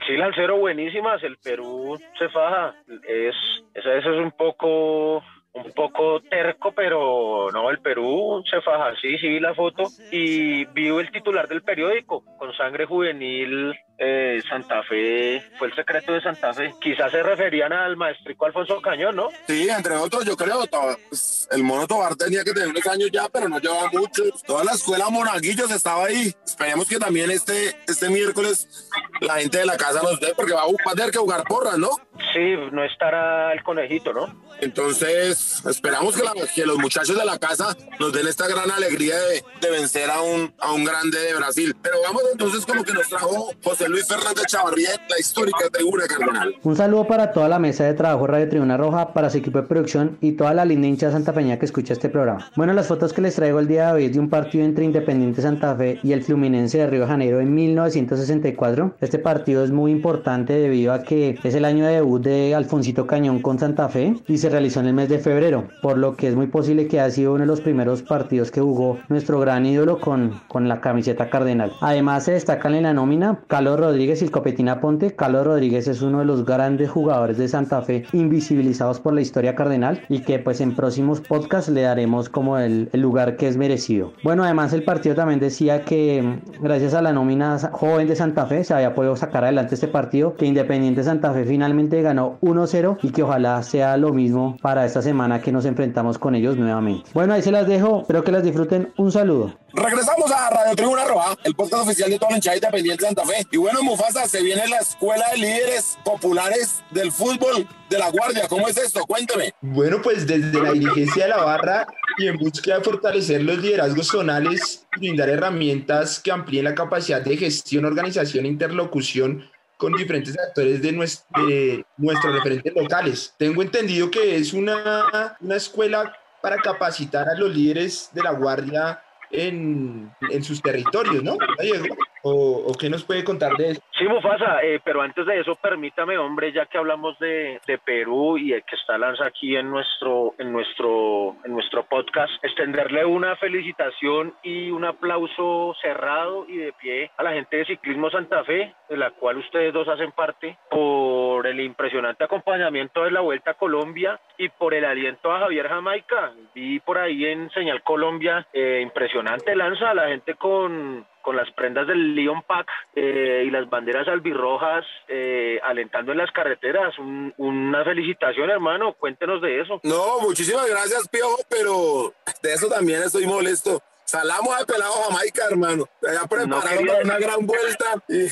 Sí, 0.06 0.18
Lancero, 0.18 0.58
buenísimas. 0.58 1.24
El 1.24 1.38
Perú 1.38 1.98
se 2.20 2.28
faja. 2.28 2.76
Es, 3.08 3.34
es 3.74 3.86
veces 3.86 4.18
un 4.22 4.32
poco, 4.38 5.22
un 5.56 5.72
poco 5.72 6.22
terco, 6.22 6.74
pero 6.74 7.50
no, 7.52 7.70
el 7.70 7.80
Perú 7.80 8.44
se 8.50 8.62
faja. 8.62 8.94
Sí, 9.02 9.18
sí 9.18 9.28
vi 9.28 9.40
la 9.40 9.54
foto 9.54 9.84
y 10.12 10.66
vi 10.66 10.88
el 10.88 11.12
titular 11.12 11.48
del 11.48 11.64
periódico 11.64 12.24
con 12.38 12.54
sangre 12.54 12.86
juvenil. 12.86 13.74
Eh, 13.98 14.42
Santa 14.50 14.84
Fe 14.84 15.42
fue 15.58 15.68
el 15.68 15.76
secreto 15.76 16.14
de 16.14 16.22
Santa 16.22 16.54
Fe. 16.54 16.74
Quizás 16.82 17.12
se 17.12 17.24
referían 17.24 17.72
al 17.74 17.96
maestrico 17.96 18.46
Alfonso 18.46 18.82
Cañón, 18.82 19.16
¿no? 19.16 19.30
Sí, 19.48 19.70
entre 19.70 19.96
otros, 19.96 20.26
yo 20.26 20.36
creo, 20.36 20.66
pues, 21.10 21.48
el 21.52 21.64
mono 21.64 21.88
Tobar 21.88 22.16
tenía 22.16 22.44
que 22.44 22.52
tener 22.54 22.70
unos 22.70 22.86
años 22.88 23.10
ya, 23.12 23.30
pero 23.30 23.48
no 23.48 23.60
llevaba 23.60 23.90
mucho. 23.92 24.24
Toda 24.46 24.64
la 24.64 24.72
escuela 24.74 25.10
Monaguillos 25.10 25.72
estaba 25.72 26.06
ahí. 26.06 26.34
Esperemos 26.46 26.88
que 26.88 26.98
también 26.98 27.32
este, 27.32 27.76
este 27.88 28.10
miércoles 28.10 28.90
la 29.22 29.36
gente 29.36 29.60
de 29.60 29.66
la 29.66 29.78
casa 29.78 30.02
nos 30.04 30.20
dé, 30.20 30.34
porque 30.36 30.54
va 30.54 30.64
a, 30.64 30.96
tener 30.96 31.12
que 31.12 31.20
jugar 31.20 31.44
porras, 31.44 31.78
¿no? 31.78 31.90
Sí, 32.34 32.56
no 32.72 32.84
estará 32.84 33.54
el 33.54 33.64
conejito, 33.64 34.12
¿no? 34.14 34.44
Entonces, 34.60 35.64
esperamos 35.66 36.16
que, 36.16 36.24
la- 36.24 36.34
que 36.54 36.66
los 36.66 36.78
muchachos 36.78 37.18
de 37.18 37.26
la 37.26 37.38
casa 37.40 37.76
nos 38.00 38.12
den 38.14 38.28
esta 38.28 38.48
gran 38.48 38.70
alegría 38.72 39.18
de, 39.20 39.44
de 39.62 39.70
vencer 39.72 40.10
a 40.10 40.22
un, 40.22 40.54
a 40.60 40.72
un 40.74 40.84
grande 40.84 41.18
de 41.20 41.34
Brasil. 41.36 41.76
Pero 41.82 41.98
vamos 42.04 42.24
entonces 42.32 42.66
con 42.66 42.78
lo 42.78 42.84
que 42.84 42.94
nos 42.94 43.08
trajo 43.08 43.52
José 43.64 43.85
Luis 43.90 44.08
Fernández 44.08 44.46
Chavarría, 44.48 44.90
la 45.10 45.20
histórica 45.20 45.70
tribuna 45.72 46.06
cardenal. 46.08 46.56
Un 46.64 46.76
saludo 46.76 47.06
para 47.06 47.32
toda 47.32 47.48
la 47.48 47.60
mesa 47.60 47.84
de 47.84 47.94
trabajo 47.94 48.26
Radio 48.26 48.50
Tribuna 48.50 48.78
Roja, 48.78 49.14
para 49.14 49.30
su 49.30 49.38
equipo 49.38 49.62
de 49.62 49.68
producción 49.68 50.18
y 50.22 50.32
toda 50.32 50.56
la 50.56 50.66
linda 50.66 50.88
hincha 50.88 51.12
santafeña 51.12 51.60
que 51.60 51.66
escucha 51.66 51.94
este 51.94 52.10
programa. 52.10 52.50
Bueno, 52.56 52.74
las 52.74 52.88
fotos 52.88 53.14
que 53.14 53.22
les 53.22 53.36
traigo 53.36 53.60
el 53.60 53.68
día 53.68 53.88
de 53.88 53.94
hoy 53.94 54.06
es 54.06 54.14
de 54.14 54.20
un 54.20 54.30
partido 54.30 54.66
entre 54.66 54.86
Independiente 54.86 55.44
Santa 55.44 55.76
Fe 55.76 56.00
y 56.02 56.14
el 56.14 56.24
Fluminense 56.24 56.80
de 56.80 56.88
Río 56.88 57.02
de 57.02 57.08
Janeiro 57.08 57.40
en 57.40 57.54
1964. 57.54 58.96
Este 59.02 59.20
partido 59.20 59.64
es 59.64 59.70
muy 59.70 59.92
importante 59.92 60.54
debido 60.54 60.92
a 60.92 61.04
que 61.04 61.38
es 61.44 61.54
el 61.54 61.66
año 61.66 61.86
de 61.86 61.94
debut 61.94 62.24
de 62.24 62.56
Alfonsito 62.56 63.06
Cañón 63.06 63.42
con 63.42 63.60
Santa 63.60 63.88
Fe 63.90 64.16
y 64.28 64.40
se 64.40 64.50
realizó 64.50 64.80
en 64.80 64.88
el 64.88 64.94
mes 64.96 65.10
de 65.10 65.20
febrero, 65.20 65.68
por 65.84 66.00
lo 66.00 66.16
que 66.16 66.28
es 66.28 66.36
muy 66.36 66.48
posible 66.48 66.88
que 66.88 67.00
haya 67.00 67.14
sido 67.14 67.34
uno 67.34 67.42
de 67.42 67.48
los 67.48 67.62
primeros 67.62 68.02
partidos 68.02 68.50
que 68.50 68.62
jugó 68.62 68.98
nuestro 69.10 69.40
gran 69.40 69.66
ídolo 69.66 70.00
con, 70.00 70.42
con 70.48 70.68
la 70.68 70.82
camiseta 70.82 71.30
cardenal. 71.30 71.72
Además 71.82 72.24
se 72.24 72.32
destacan 72.32 72.74
en 72.74 72.84
la 72.84 72.94
nómina 72.94 73.42
Carlos 73.48 73.75
Rodríguez 73.80 74.22
y 74.22 74.26
el 74.26 74.32
Copetina 74.32 74.82
Ponte. 74.82 75.16
Carlos 75.16 75.46
Rodríguez 75.46 75.88
es 75.88 76.02
uno 76.02 76.20
de 76.20 76.26
los 76.26 76.46
grandes 76.46 76.90
jugadores 76.90 77.38
de 77.38 77.48
Santa 77.48 77.82
Fe 77.82 78.04
invisibilizados 78.14 79.00
por 79.00 79.14
la 79.14 79.22
historia 79.22 79.56
cardenal 79.56 80.02
y 80.10 80.20
que 80.20 80.40
pues 80.40 80.62
en 80.62 80.76
próximos 80.76 81.22
podcasts 81.22 81.72
le 81.72 81.82
daremos 81.82 82.30
como 82.30 82.58
el, 82.58 82.90
lugar 82.94 83.38
que 83.38 83.48
es 83.48 83.58
merecido. 83.58 84.14
Bueno, 84.24 84.44
además 84.44 84.74
el 84.74 84.84
partido 84.84 85.16
también 85.16 85.40
decía 85.40 85.84
que 85.84 86.40
gracias 86.62 86.94
a 86.94 87.02
la 87.02 87.14
nómina 87.14 87.58
joven 87.72 88.08
de 88.08 88.16
Santa 88.16 88.46
Fe 88.46 88.64
se 88.64 88.74
había 88.74 88.96
podido 88.96 89.16
sacar 89.16 89.44
adelante 89.44 89.76
este 89.76 89.88
partido, 89.88 90.36
que 90.36 90.46
Independiente 90.46 91.04
Santa 91.04 91.34
Fe 91.34 91.46
finalmente 91.46 92.02
ganó 92.02 92.38
1-0 92.42 92.98
y 93.04 93.10
que 93.10 93.24
ojalá 93.24 93.62
sea 93.64 93.98
lo 93.98 94.14
mismo 94.14 94.58
para 94.62 94.86
esta 94.86 95.02
semana 95.02 95.42
que 95.42 95.52
nos 95.52 95.66
enfrentamos 95.66 96.18
con 96.18 96.36
ellos 96.36 96.58
nuevamente. 96.58 97.10
Bueno, 97.14 97.34
ahí 97.34 97.42
se 97.42 97.52
las 97.52 97.68
dejo, 97.68 98.02
espero 98.02 98.24
que 98.24 98.32
las 98.32 98.44
disfruten. 98.44 98.90
Un 98.98 99.12
saludo. 99.12 99.54
Regresamos 99.76 100.32
a 100.32 100.50
Radio 100.50 100.74
Tribuna 100.74 101.04
Roja, 101.04 101.36
el 101.44 101.54
podcast 101.54 101.84
oficial 101.84 102.10
de 102.10 102.18
toda 102.18 102.32
la 102.32 102.38
hinchada 102.38 102.56
independiente 102.56 103.02
de 103.04 103.08
Santa 103.08 103.26
Fe. 103.26 103.46
Y 103.52 103.58
bueno, 103.58 103.84
Mufasa, 103.84 104.26
se 104.26 104.42
viene 104.42 104.66
la 104.70 104.78
escuela 104.78 105.26
de 105.32 105.38
líderes 105.38 105.98
populares 106.06 106.82
del 106.92 107.12
fútbol 107.12 107.68
de 107.90 107.98
la 108.00 108.10
Guardia. 108.10 108.48
¿Cómo 108.48 108.70
es 108.70 108.78
esto? 108.78 109.02
Cuénteme. 109.06 109.54
Bueno, 109.60 110.02
pues 110.02 110.26
desde 110.26 110.62
la 110.62 110.72
dirigencia 110.72 111.24
de 111.24 111.30
la 111.30 111.44
barra 111.44 111.86
y 112.18 112.28
en 112.28 112.38
búsqueda 112.38 112.78
de 112.78 112.86
fortalecer 112.86 113.44
los 113.44 113.58
liderazgos 113.58 114.08
zonales, 114.08 114.86
brindar 114.98 115.28
herramientas 115.28 116.22
que 116.22 116.32
amplíen 116.32 116.64
la 116.64 116.74
capacidad 116.74 117.22
de 117.22 117.36
gestión, 117.36 117.84
organización 117.84 118.46
e 118.46 118.48
interlocución 118.48 119.44
con 119.76 119.92
diferentes 119.92 120.40
actores 120.40 120.82
de, 120.82 120.94
nues- 120.94 121.26
de 121.48 121.86
nuestros 121.98 122.34
referentes 122.34 122.74
locales. 122.74 123.34
Tengo 123.38 123.62
entendido 123.62 124.10
que 124.10 124.38
es 124.38 124.54
una, 124.54 125.36
una 125.42 125.56
escuela 125.58 126.14
para 126.42 126.58
capacitar 126.58 127.28
a 127.28 127.36
los 127.36 127.54
líderes 127.54 128.10
de 128.14 128.24
la 128.24 128.32
guardia 128.32 129.02
en, 129.32 130.12
en 130.30 130.44
sus 130.44 130.62
territorios, 130.62 131.24
¿no? 131.24 131.38
Diego? 131.62 131.96
¿O, 132.28 132.64
¿O 132.68 132.74
qué 132.74 132.90
nos 132.90 133.04
puede 133.04 133.24
contar 133.24 133.56
de 133.56 133.72
eso? 133.72 133.82
Sí, 133.96 134.04
Mufasa, 134.08 134.60
eh, 134.64 134.82
pero 134.84 135.04
antes 135.04 135.28
de 135.28 135.40
eso, 135.40 135.54
permítame, 135.56 136.18
hombre, 136.18 136.52
ya 136.52 136.66
que 136.66 136.80
hablamos 136.80 137.18
de, 137.20 137.62
Perú 137.86 138.40
y 138.40 138.52
el 138.52 138.64
que 138.64 138.76
está 138.76 138.98
Lanza 138.98 139.28
aquí 139.28 139.56
en 139.56 139.70
nuestro, 139.70 140.34
en 140.40 140.52
nuestro, 140.52 141.36
en 141.46 141.54
nuestro 141.54 141.86
podcast, 141.86 142.34
extenderle 142.44 143.06
una 143.06 143.36
felicitación 143.36 144.34
y 144.42 144.72
un 144.72 144.86
aplauso 144.86 145.76
cerrado 145.84 146.48
y 146.50 146.58
de 146.58 146.74
pie 146.74 147.12
a 147.16 147.22
la 147.22 147.34
gente 147.34 147.58
de 147.58 147.66
Ciclismo 147.66 148.10
Santa 148.10 148.44
Fe, 148.44 148.74
de 148.90 148.98
la 148.98 149.12
cual 149.12 149.38
ustedes 149.38 149.72
dos 149.72 149.88
hacen 149.88 150.12
parte, 150.12 150.58
por 150.72 151.46
el 151.46 151.60
impresionante 151.60 152.24
acompañamiento 152.24 153.04
de 153.04 153.12
la 153.12 153.22
Vuelta 153.22 153.52
a 153.52 153.54
Colombia 153.54 154.20
y 154.38 154.50
por 154.50 154.74
el 154.74 154.84
aliento 154.84 155.32
a 155.32 155.42
Javier 155.42 155.68
Jamaica. 155.68 156.34
Vi 156.56 156.80
por 156.80 156.98
ahí 156.98 157.26
en 157.26 157.52
Señal 157.52 157.84
Colombia, 157.84 158.48
eh, 158.52 158.80
impresionante 158.82 159.56
Lanza, 159.56 159.94
la 159.94 160.08
gente 160.08 160.34
con 160.34 161.06
con 161.26 161.36
las 161.36 161.52
prendas 161.54 161.88
del 161.88 162.14
Leon 162.14 162.44
Pack 162.44 162.68
eh, 162.96 163.44
y 163.48 163.50
las 163.50 163.68
banderas 163.68 164.08
albirrojas 164.08 164.86
eh, 165.08 165.60
alentando 165.64 166.12
en 166.12 166.20
las 166.20 166.32
carreteras. 166.32 166.94
una 167.00 167.84
felicitación, 167.84 168.52
hermano. 168.52 168.94
Cuéntenos 168.94 169.42
de 169.42 169.60
eso. 169.60 169.82
No, 169.84 170.20
muchísimas 170.22 170.70
gracias, 170.70 171.10
Piojo, 171.10 171.40
pero 171.50 172.14
de 172.44 172.54
eso 172.54 172.70
también 172.70 173.02
estoy 173.02 173.26
molesto. 173.26 173.82
Salamos 174.06 174.56
al 174.56 174.68
pelado 174.68 174.94
Jamaica, 175.10 175.46
hermano. 175.50 175.90
Ya 176.02 176.28
prepararon 176.28 176.88
una 177.04 177.18
gran 177.18 177.46
vuelta 177.46 177.86
y, 178.08 178.28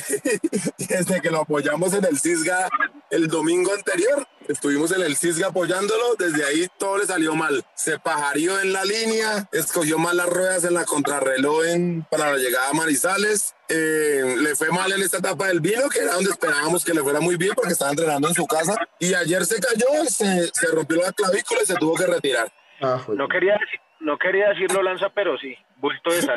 desde 0.86 1.20
que 1.20 1.30
lo 1.30 1.40
apoyamos 1.40 1.92
en 1.94 2.04
el 2.04 2.18
Cisga 2.20 2.68
el 3.10 3.26
domingo 3.28 3.72
anterior, 3.72 4.26
estuvimos 4.48 4.92
en 4.92 5.02
el 5.02 5.16
Cisga 5.16 5.48
apoyándolo, 5.48 6.14
desde 6.16 6.44
ahí 6.44 6.68
todo 6.78 6.98
le 6.98 7.06
salió 7.06 7.34
mal. 7.34 7.64
Se 7.74 7.98
pajarió 7.98 8.60
en 8.60 8.72
la 8.72 8.84
línea, 8.84 9.48
escogió 9.52 9.98
mal 9.98 10.16
las 10.16 10.28
ruedas 10.28 10.64
en 10.64 10.74
la 10.74 10.84
contrarreloj 10.84 11.64
en, 11.66 12.06
para 12.08 12.32
la 12.32 12.38
llegada 12.38 12.70
a 12.70 12.72
Marizales. 12.72 13.54
Eh, 13.68 14.36
le 14.38 14.54
fue 14.54 14.70
mal 14.70 14.92
en 14.92 15.02
esta 15.02 15.18
etapa 15.18 15.48
del 15.48 15.60
vino, 15.60 15.88
que 15.88 16.00
era 16.00 16.14
donde 16.14 16.30
esperábamos 16.30 16.84
que 16.84 16.94
le 16.94 17.02
fuera 17.02 17.18
muy 17.18 17.36
bien 17.36 17.52
porque 17.54 17.72
estaba 17.72 17.90
entrenando 17.90 18.28
en 18.28 18.34
su 18.34 18.46
casa. 18.46 18.76
Y 19.00 19.12
ayer 19.14 19.44
se 19.44 19.60
cayó, 19.60 20.04
se, 20.08 20.50
se 20.52 20.66
rompió 20.68 21.02
la 21.02 21.12
clavícula 21.12 21.62
y 21.62 21.66
se 21.66 21.74
tuvo 21.74 21.94
que 21.94 22.06
retirar. 22.06 22.52
Ah, 22.80 23.00
no 23.08 23.28
quería 23.28 23.54
decir 23.54 23.83
no 24.04 24.18
quería 24.18 24.50
decirlo 24.50 24.82
Lanza, 24.82 25.08
pero 25.08 25.36
sí, 25.38 25.56
bulto 25.76 26.10
de 26.10 26.22
sal. 26.22 26.36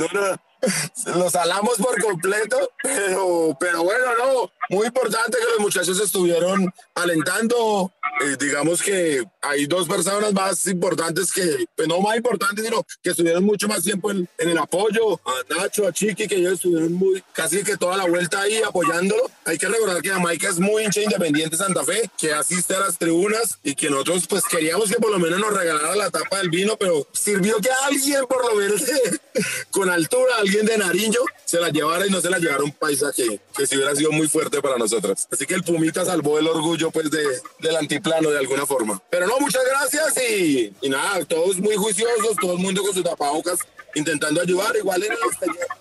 Lo 1.16 1.30
salamos 1.30 1.76
por 1.78 2.02
completo, 2.02 2.72
pero, 2.82 3.56
pero 3.60 3.84
bueno, 3.84 4.06
no, 4.18 4.52
muy 4.70 4.88
importante 4.88 5.38
que 5.38 5.52
los 5.52 5.60
muchachos 5.60 6.00
estuvieron 6.00 6.74
alentando. 6.96 7.92
Eh, 8.20 8.36
digamos 8.40 8.82
que 8.82 9.24
hay 9.42 9.68
dos 9.68 9.88
personas 9.88 10.34
más 10.34 10.66
importantes 10.66 11.32
que, 11.32 11.66
pues 11.76 11.88
no 11.88 12.00
más 12.02 12.18
importantes, 12.18 12.66
sino 12.66 12.84
que 13.04 13.12
estuvieron 13.12 13.44
mucho 13.44 13.68
más 13.68 13.84
tiempo 13.84 14.10
en, 14.10 14.28
el 14.40 14.58
apoyo. 14.58 15.20
A 15.26 15.54
Nacho, 15.54 15.88
a 15.88 15.94
Chiqui, 15.94 16.28
que 16.28 16.36
ellos 16.36 16.54
estuvieron 16.54 16.94
muy, 16.94 17.24
casi 17.34 17.64
que 17.64 17.78
toda 17.78 17.96
la 17.96 18.06
vuelta 18.06 18.42
ahí 18.42 18.62
apoyándolo. 18.62 19.30
Hay 19.46 19.58
que 19.58 19.68
recordar 19.68 20.02
que 20.02 20.10
Jamaica 20.10 20.50
es 20.50 20.60
muy 20.60 20.84
hincha 20.84 21.02
independiente 21.02 21.58
Santa 21.58 21.84
Fe, 21.84 22.10
que 22.18 22.34
asiste 22.34 22.76
a 22.76 22.80
las 22.80 22.98
tribunas 22.98 23.60
y 23.64 23.76
que 23.76 23.90
nosotros 23.90 24.26
pues 24.28 24.44
queríamos 24.46 24.90
que 24.90 24.96
por 24.96 25.12
lo 25.12 25.20
menos 25.20 25.40
nos 25.40 25.54
regalara 25.54 25.96
la 25.96 26.10
tapa 26.10 26.40
del 26.40 26.50
vino, 26.50 26.76
pero 26.78 27.08
sirvió 27.14 27.58
que 27.58 27.70
alguien 27.86 28.26
por 28.26 28.44
lo 28.46 28.56
menos 28.56 28.82
con 29.72 29.90
altura, 29.90 30.38
alguien 30.48 30.66
de 30.66 30.78
Nariño, 30.78 31.20
se 31.44 31.60
la 31.60 31.70
llevara 31.70 32.08
y 32.08 32.10
no 32.10 32.22
se 32.22 32.30
la 32.30 32.40
llevara 32.40 32.64
un 32.64 32.72
paisaje 32.72 33.40
que 33.56 33.68
si 33.68 33.76
hubiera 33.76 33.94
sido 33.96 34.12
muy 34.12 34.28
fuerte 34.30 34.62
para 34.62 34.78
nosotras. 34.78 35.28
Así 35.30 35.46
que 35.46 35.56
el 35.56 35.64
Pumita 35.64 36.06
salvó 36.06 36.40
el 36.40 36.48
orgullo 36.48 36.90
pues 36.90 37.12
de, 37.12 37.24
del 37.60 37.76
antiplano 37.76 38.30
de 38.30 38.40
alguna 38.40 38.66
forma. 38.66 39.02
Pero 39.10 39.28
no, 39.28 39.40
muchas 39.40 39.64
gracias 39.66 40.18
y, 40.18 40.74
y 40.82 40.90
nada, 40.90 41.26
todos 41.26 41.58
muy 41.58 41.76
juiciosos, 41.76 42.38
todo 42.40 42.54
el 42.54 42.60
mundo 42.60 42.82
con 42.82 42.94
sus 42.94 43.04
tapabocas 43.04 43.60
intentando 43.98 44.42
ayudar. 44.42 44.76
Igual 44.76 45.04
en 45.04 45.14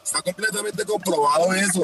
está 0.02 0.22
completamente 0.22 0.85
comprobado 0.85 1.52
eso. 1.52 1.83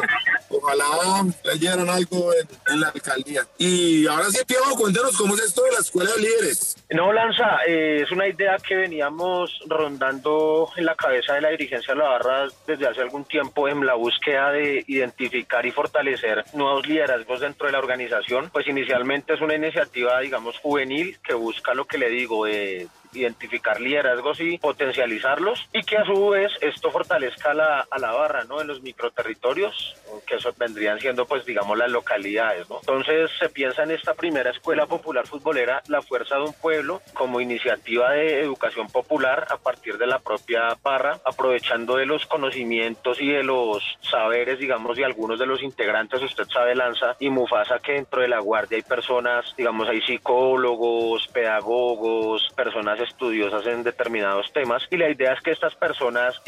Ojalá 0.49 1.25
leyeran 1.45 1.89
algo 1.89 2.33
en, 2.69 2.81
la 2.81 2.89
alcaldía. 2.89 3.43
Y 3.59 4.07
ahora 4.07 4.27
sí, 4.31 4.39
Piojo, 4.47 4.77
cuéntenos 4.77 5.17
cómo 5.17 5.35
es 5.35 5.43
esto 5.43 5.63
de 5.65 5.73
la 5.73 5.79
escuela 5.79 6.11
de 6.13 6.23
líderes. 6.23 6.77
No, 6.91 7.13
Lanza, 7.13 7.59
eh, 7.67 8.03
es 8.03 8.11
una 8.11 8.29
idea 8.29 8.57
que 8.59 8.75
veníamos 8.75 9.61
rondando 9.67 10.69
en 10.77 10.85
la 10.85 10.95
cabeza 10.95 11.35
de 11.35 11.41
la 11.41 11.51
dirigencia 11.51 11.95
de 11.95 12.01
la 12.01 12.09
barra 12.09 12.49
desde 12.67 12.87
hace 12.87 13.01
algún 13.01 13.25
tiempo 13.25 13.69
en 13.69 13.85
la 13.87 13.95
búsqueda 13.95 14.51
de 14.51 14.85
identificar 14.87 15.65
y 15.65 15.71
fortalecer 15.71 16.45
nuevos 16.55 16.87
liderazgos 16.87 17.41
dentro 17.41 17.67
de 17.67 17.73
la 17.73 17.79
organización. 17.79 18.51
Pues 18.53 18.67
inicialmente 18.67 19.35
es 19.35 19.41
una 19.41 19.55
iniciativa, 19.55 20.21
digamos, 20.21 20.59
juvenil 20.59 21.19
que 21.25 21.35
busca 21.35 21.75
lo 21.75 21.87
que 21.87 21.99
le 21.99 22.11
digo, 22.11 22.45
de 22.45 22.89
identificar 23.13 23.81
liderazgos 23.81 24.41
y 24.41 24.59
potencializarlos 24.59 25.69
y 25.73 25.83
que 25.83 25.99
a 25.99 26.05
su 26.05 26.31
vez 26.31 26.53
esto 26.61 26.91
fortalezca 26.91 27.55
la, 27.55 27.87
a 27.91 27.99
la 27.99 28.13
barra, 28.13 28.45
¿no? 28.45 28.61
En 28.61 28.67
los 28.67 28.83
microterritorios, 28.83 29.97
que 30.27 30.37
eso 30.37 30.53
vendrían 30.57 31.01
siendo 31.01 31.27
pues 31.27 31.45
digamos 31.45 31.77
las 31.79 31.91
localidades, 31.91 32.69
¿no? 32.69 32.79
Entonces 32.81 33.31
se 33.39 33.49
piensa 33.49 33.83
en 33.83 33.93
esta 33.93 34.15
primera 34.15 34.51
escuela 34.51 34.87
popular 34.87 35.27
futbolera, 35.27 35.83
La 35.89 36.03
Fuerza 36.03 36.37
de 36.37 36.43
un 36.43 36.55
Pueblo, 36.55 37.03
como 37.15 37.41
iniciativa 37.41 38.13
de 38.13 38.41
educación 38.41 38.89
popular 38.89 39.47
a 39.51 39.57
partir 39.57 39.99
de 39.99 40.07
la 40.07 40.19
propia 40.19 40.77
barra, 40.83 41.19
aprovechando 41.25 41.97
de 41.97 42.07
los 42.07 42.27
conocimientos 42.27 43.21
y 43.21 43.31
de 43.31 43.43
los 43.43 43.83
saberes, 44.01 44.59
digamos, 44.59 44.97
de 44.97 45.05
algunos 45.05 45.39
de 45.39 45.47
los 45.47 45.63
integrantes, 45.63 46.23
usted 46.23 46.47
sabe, 46.49 46.75
Lanza 46.75 47.17
y 47.19 47.31
Mufasa, 47.31 47.79
que 47.79 47.93
dentro 47.93 48.23
de 48.23 48.29
la 48.29 48.41
guardia 48.41 48.77
hay 48.77 48.83
personas, 48.83 49.55
digamos, 49.57 49.89
hay 49.89 50.01
psicólogos, 50.03 51.29
pedagogos, 51.29 52.49
personas 52.55 53.01
estudiosas 53.03 53.67
en 53.67 53.83
determinados 53.83 54.53
temas 54.53 54.87
y 54.91 54.97
la 54.97 55.11
idea 55.11 55.33
es 55.33 55.41
que 55.41 55.51
estas 55.51 55.75
personas 55.75 56.41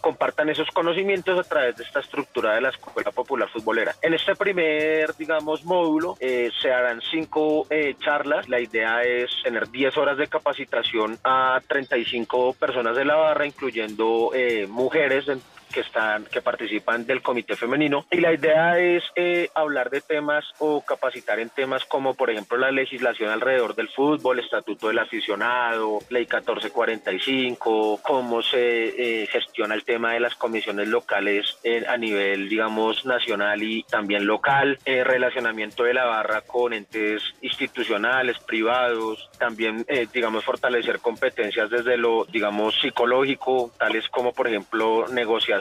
compartan 0.00 0.48
esos 0.48 0.70
conocimientos 0.70 1.38
a 1.38 1.48
través 1.48 1.76
de 1.76 1.84
esta 1.84 2.00
estructura 2.00 2.54
de 2.54 2.60
la 2.60 2.70
Escuela 2.70 3.10
Popular 3.10 3.48
Futbolera. 3.48 3.94
En 4.02 4.14
este 4.14 4.34
primer, 4.36 5.14
digamos, 5.16 5.64
módulo 5.64 6.16
eh, 6.20 6.50
se 6.60 6.72
harán 6.72 7.00
cinco 7.10 7.66
eh, 7.70 7.94
charlas. 7.98 8.48
La 8.48 8.60
idea 8.60 9.02
es 9.02 9.30
tener 9.42 9.70
10 9.70 9.96
horas 9.96 10.18
de 10.18 10.26
capacitación 10.26 11.18
a 11.24 11.60
35 11.66 12.54
personas 12.54 12.96
de 12.96 13.04
la 13.04 13.16
barra, 13.16 13.46
incluyendo 13.46 14.30
eh, 14.34 14.66
mujeres 14.68 15.26
que 15.70 15.80
están 15.80 16.24
que 16.24 16.42
participan 16.42 17.06
del 17.06 17.22
comité 17.22 17.56
femenino. 17.56 18.04
Y 18.10 18.20
la 18.20 18.32
idea 18.32 18.78
es 18.78 19.04
eh, 19.16 19.48
hablar 19.54 19.90
de 19.90 20.00
temas 20.00 20.44
o 20.58 20.82
capacitar 20.82 21.38
en 21.38 21.50
temas 21.50 21.84
como 21.84 22.14
por 22.14 22.30
ejemplo 22.30 22.58
la 22.58 22.70
legislación 22.70 23.30
alrededor 23.30 23.74
del 23.74 23.88
fútbol, 23.88 24.40
estatuto 24.40 24.88
del 24.88 24.98
aficionado, 24.98 26.00
ley 26.10 26.22
1445, 26.22 28.00
cómo 28.02 28.42
se 28.42 29.22
eh, 29.22 29.26
gestiona 29.26 29.74
el 29.74 29.84
tema 29.84 30.12
de 30.12 30.20
las 30.20 30.34
comisiones 30.34 30.88
locales 30.88 31.58
a 31.88 31.96
nivel 31.96 32.48
digamos 32.48 33.04
nacional 33.06 33.62
y 33.62 33.82
también 33.84 34.26
local, 34.26 34.78
eh, 34.84 35.04
relacionamiento 35.04 35.84
de 35.84 35.94
la 35.94 36.04
barra 36.04 36.42
con 36.42 36.72
entes 36.72 37.22
institucionales, 37.42 38.38
privados, 38.40 39.30
también 39.38 39.86
digamos 40.12 40.44
fortalecer 40.44 41.00
competencias 41.00 41.70
desde 41.70 41.96
lo 41.96 42.24
digamos 42.24 42.78
psicológico, 42.80 43.70
tales 43.78 44.08
como 44.08 44.32
por 44.32 44.48
ejemplo 44.48 45.06
negociación 45.08 45.59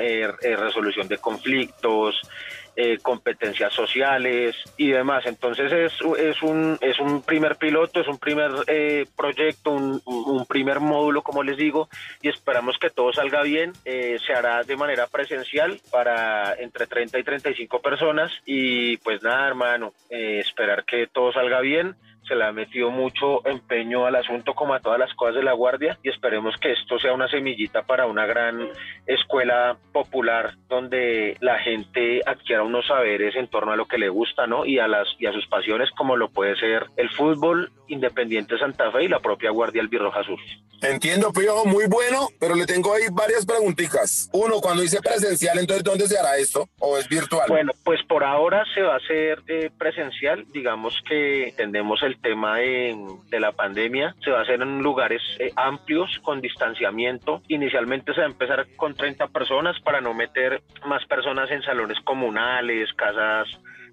eh, 0.00 0.28
eh, 0.42 0.56
resolución 0.56 1.08
de 1.08 1.18
conflictos, 1.18 2.20
eh, 2.76 2.98
competencias 3.02 3.72
sociales 3.72 4.56
y 4.76 4.90
demás. 4.90 5.26
Entonces 5.26 5.72
es, 5.72 6.42
un, 6.42 6.78
es 6.80 6.98
un 7.00 7.22
primer 7.22 7.56
piloto, 7.56 8.00
es 8.00 8.08
un 8.08 8.18
primer 8.18 8.50
proyecto, 9.16 9.72
un, 9.72 10.46
primer 10.46 10.80
módulo, 10.80 11.22
como 11.22 11.42
les 11.42 11.56
digo, 11.56 11.88
y 12.22 12.28
esperamos 12.28 12.78
que 12.78 12.90
todo 12.90 13.12
salga 13.12 13.42
bien. 13.42 13.72
se 13.84 14.32
hará 14.32 14.62
de 14.62 14.76
manera 14.76 15.06
presencial 15.06 15.80
para 15.90 16.54
entre 16.54 16.86
30 16.86 17.18
y 17.18 17.22
35 17.22 17.80
personas 17.80 18.32
y 18.46 18.96
pues 18.98 19.22
nada, 19.22 19.48
hermano, 19.48 19.92
esperar 20.08 20.84
que 20.84 21.06
todo 21.06 21.32
salga 21.32 21.60
bien 21.60 21.96
se 22.30 22.36
le 22.36 22.44
ha 22.44 22.52
metido 22.52 22.92
mucho 22.92 23.44
empeño 23.44 24.06
al 24.06 24.14
asunto 24.14 24.54
como 24.54 24.72
a 24.72 24.78
todas 24.78 25.00
las 25.00 25.12
cosas 25.14 25.34
de 25.34 25.42
la 25.42 25.52
guardia 25.52 25.98
y 26.04 26.10
esperemos 26.10 26.54
que 26.60 26.70
esto 26.70 26.96
sea 27.00 27.12
una 27.12 27.26
semillita 27.26 27.82
para 27.82 28.06
una 28.06 28.24
gran 28.24 28.68
escuela 29.04 29.76
popular 29.92 30.54
donde 30.68 31.36
la 31.40 31.58
gente 31.58 32.20
adquiera 32.24 32.62
unos 32.62 32.86
saberes 32.86 33.34
en 33.34 33.48
torno 33.48 33.72
a 33.72 33.76
lo 33.76 33.86
que 33.86 33.98
le 33.98 34.08
gusta, 34.08 34.46
¿no? 34.46 34.64
Y 34.64 34.78
a 34.78 34.86
las 34.86 35.08
y 35.18 35.26
a 35.26 35.32
sus 35.32 35.48
pasiones 35.48 35.90
como 35.90 36.16
lo 36.16 36.30
puede 36.30 36.54
ser 36.54 36.86
el 36.96 37.10
fútbol, 37.10 37.72
Independiente 37.88 38.56
Santa 38.58 38.92
Fe 38.92 39.06
y 39.06 39.08
la 39.08 39.18
propia 39.18 39.50
Guardia 39.50 39.82
Albirroja 39.82 40.22
Sur. 40.22 40.38
Entiendo, 40.82 41.30
Pío, 41.32 41.64
muy 41.66 41.86
bueno, 41.88 42.28
pero 42.38 42.54
le 42.54 42.64
tengo 42.64 42.94
ahí 42.94 43.02
varias 43.12 43.44
preguntitas. 43.44 44.30
Uno, 44.32 44.60
cuando 44.60 44.82
dice 44.82 45.00
presencial, 45.02 45.58
entonces 45.58 45.84
¿dónde 45.84 46.06
se 46.06 46.18
hará 46.18 46.38
esto 46.38 46.68
o 46.78 46.96
es 46.96 47.06
virtual? 47.06 47.46
Bueno, 47.48 47.72
pues 47.84 48.00
por 48.04 48.24
ahora 48.24 48.64
se 48.74 48.80
va 48.80 48.94
a 48.94 48.96
hacer 48.96 49.42
eh, 49.46 49.70
presencial, 49.76 50.46
digamos 50.52 50.94
que 51.06 51.48
entendemos 51.48 52.02
el 52.02 52.18
tema 52.20 52.58
de, 52.58 53.40
la 53.40 53.52
pandemia, 53.52 54.14
se 54.22 54.30
va 54.30 54.40
a 54.40 54.42
hacer 54.42 54.60
en 54.60 54.82
lugares 54.82 55.22
eh, 55.38 55.50
amplios 55.56 56.18
con 56.22 56.40
distanciamiento. 56.40 57.42
Inicialmente 57.48 58.12
se 58.12 58.20
va 58.20 58.26
a 58.26 58.30
empezar 58.30 58.66
con 58.76 58.94
30 58.94 59.28
personas 59.28 59.80
para 59.80 60.00
no 60.00 60.14
meter 60.14 60.62
más 60.86 61.04
personas 61.06 61.50
en 61.50 61.62
salones 61.62 61.98
comunales, 62.04 62.92
casas 62.94 63.48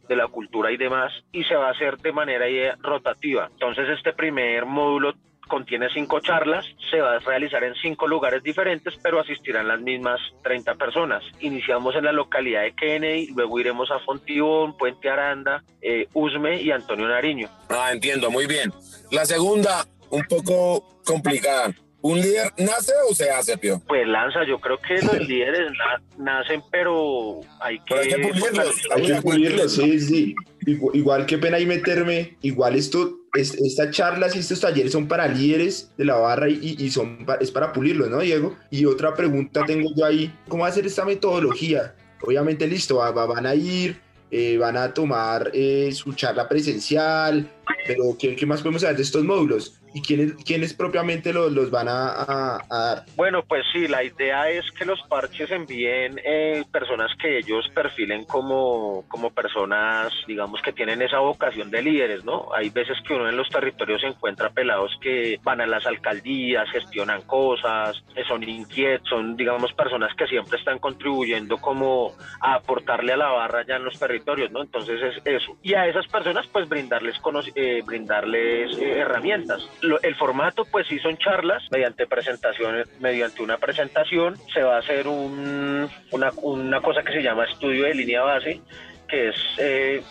de 0.07 0.15
la 0.15 0.27
cultura 0.27 0.71
y 0.71 0.77
demás, 0.77 1.11
y 1.31 1.43
se 1.43 1.55
va 1.55 1.67
a 1.67 1.71
hacer 1.71 1.97
de 1.97 2.11
manera 2.11 2.47
eh, 2.47 2.73
rotativa. 2.81 3.49
Entonces 3.51 3.89
este 3.89 4.13
primer 4.13 4.65
módulo 4.65 5.13
contiene 5.47 5.87
cinco 5.93 6.19
charlas, 6.19 6.65
se 6.91 6.99
va 7.01 7.15
a 7.15 7.19
realizar 7.19 7.63
en 7.63 7.73
cinco 7.75 8.07
lugares 8.07 8.43
diferentes, 8.43 8.93
pero 9.01 9.19
asistirán 9.19 9.67
las 9.67 9.81
mismas 9.81 10.19
30 10.43 10.75
personas. 10.75 11.23
Iniciamos 11.39 11.95
en 11.95 12.05
la 12.05 12.11
localidad 12.11 12.61
de 12.63 12.73
Kennedy, 12.75 13.27
luego 13.35 13.59
iremos 13.59 13.89
a 13.91 13.99
Fontibón, 13.99 14.77
Puente 14.77 15.09
Aranda, 15.09 15.63
eh, 15.81 16.07
Usme 16.13 16.61
y 16.61 16.71
Antonio 16.71 17.07
Nariño. 17.07 17.49
Ah, 17.69 17.91
entiendo, 17.91 18.29
muy 18.29 18.45
bien. 18.45 18.71
La 19.11 19.25
segunda, 19.25 19.85
un 20.09 20.23
poco 20.23 21.01
complicada. 21.05 21.73
¿Un 21.99 22.21
líder 22.21 22.53
nace 22.59 22.93
o 23.09 23.13
se 23.15 23.29
hace, 23.31 23.57
Pio? 23.57 23.81
Pues 23.87 24.07
Lanza, 24.07 24.45
yo 24.45 24.59
creo 24.59 24.77
que 24.77 25.01
los 25.01 25.27
líderes 25.27 25.71
nacen, 26.17 26.61
pero 26.71 27.39
hay 27.59 27.79
que... 27.79 27.95
hay 27.95 28.07
que 28.07 28.17
pulirlos. 28.19 28.75
Hay 28.95 29.01
que 29.03 29.21
pulirlos, 29.21 29.73
sí, 29.75 29.99
sí. 29.99 30.35
Igual, 30.93 31.25
qué 31.25 31.37
pena 31.37 31.57
ahí 31.57 31.65
meterme, 31.65 32.37
igual 32.41 32.75
esto 32.75 33.03
es- 33.03 33.13
estas 33.41 33.91
charlas 33.91 34.35
y 34.35 34.39
estos 34.39 34.59
talleres 34.59 34.91
son 34.91 35.07
para 35.07 35.27
líderes 35.27 35.91
de 35.97 36.05
la 36.05 36.15
barra 36.15 36.49
y, 36.49 36.89
son 36.91 37.25
es 37.39 37.51
para 37.51 37.71
pulirlo, 37.73 38.07
¿no, 38.07 38.19
Diego? 38.19 38.55
Y 38.71 38.85
otra 38.85 39.13
pregunta 39.13 39.63
tengo 39.65 39.89
yo 39.95 40.05
ahí, 40.05 40.33
¿cómo 40.47 40.63
va 40.63 40.69
a 40.69 40.71
ser 40.71 40.85
esta 40.85 41.05
metodología? 41.05 41.95
Obviamente, 42.21 42.67
listo, 42.67 42.97
va- 42.97 43.11
va- 43.11 43.25
van 43.27 43.45
a 43.45 43.53
ir, 43.55 43.99
eh, 44.31 44.57
van 44.57 44.75
a 44.77 44.93
tomar 44.93 45.51
eh, 45.53 45.91
su 45.93 46.13
charla 46.13 46.47
presencial, 46.49 47.49
pero 47.85 48.17
¿qué, 48.19 48.35
qué 48.35 48.45
más 48.45 48.61
podemos 48.61 48.81
saber 48.81 48.97
de 48.97 49.03
estos 49.03 49.23
módulos? 49.23 49.79
¿Y 49.97 50.01
quiénes, 50.03 50.35
quiénes 50.45 50.75
propiamente 50.75 51.33
los, 51.33 51.51
los 51.51 51.71
van 51.71 51.87
a, 51.89 52.59
dar? 52.69 53.03
Bueno, 53.15 53.43
pues 53.43 53.65
sí, 53.73 53.87
la 53.87 54.03
idea 54.03 54.47
es 54.47 54.69
que 54.77 54.85
los 54.85 55.01
parches 55.09 55.49
envíen 55.49 56.21
eh, 56.23 56.63
personas 56.71 57.09
que 57.19 57.39
ellos 57.39 57.67
perfilen 57.73 58.23
como, 58.25 59.03
como 59.07 59.31
personas, 59.31 60.13
digamos, 60.27 60.61
que 60.61 60.71
tienen 60.71 61.01
esa 61.01 61.17
vocación 61.17 61.71
de 61.71 61.81
líderes, 61.81 62.23
¿no? 62.23 62.47
Hay 62.55 62.69
veces 62.69 62.95
que 63.07 63.15
uno 63.15 63.27
en 63.27 63.37
los 63.37 63.49
territorios 63.49 64.01
se 64.01 64.07
encuentra 64.07 64.51
pelados 64.51 64.91
que 65.01 65.39
van 65.41 65.61
a 65.61 65.65
las 65.65 65.87
alcaldías, 65.87 66.69
gestionan 66.69 67.23
cosas, 67.23 67.97
eh, 68.15 68.21
son 68.27 68.47
inquietos, 68.47 69.09
son, 69.09 69.35
digamos, 69.35 69.73
personas 69.73 70.13
que 70.15 70.27
siempre 70.27 70.59
están 70.59 70.77
contribuyendo 70.77 71.57
como 71.57 72.13
a 72.39 72.53
aportarle 72.53 73.13
a 73.13 73.17
la 73.17 73.29
barra 73.29 73.65
ya 73.65 73.77
en 73.77 73.85
los 73.85 73.97
territorios, 73.97 74.51
¿no? 74.51 74.61
Entonces 74.61 75.01
es 75.01 75.21
eso. 75.25 75.57
Y 75.63 75.73
a 75.73 75.87
esas 75.87 76.05
personas, 76.05 76.45
pues 76.53 76.69
brindarles, 76.69 77.15
eh, 77.55 77.81
brindarles 77.83 78.77
eh, 78.77 78.99
herramientas. 78.99 79.67
El 80.01 80.15
formato, 80.15 80.65
pues 80.65 80.87
sí 80.87 80.99
son 80.99 81.17
charlas 81.17 81.63
mediante 81.71 82.07
presentaciones, 82.07 82.87
mediante 82.99 83.41
una 83.41 83.57
presentación. 83.57 84.35
Se 84.53 84.61
va 84.61 84.75
a 84.75 84.79
hacer 84.79 85.07
un, 85.07 85.89
una, 86.11 86.31
una 86.41 86.81
cosa 86.81 87.03
que 87.03 87.13
se 87.13 87.21
llama 87.21 87.45
estudio 87.45 87.85
de 87.85 87.93
línea 87.93 88.21
base, 88.21 88.61
que 89.07 89.29
es, 89.29 89.35
eh, 89.57 90.01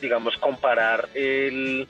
digamos, 0.00 0.36
comparar 0.38 1.08
el, 1.14 1.86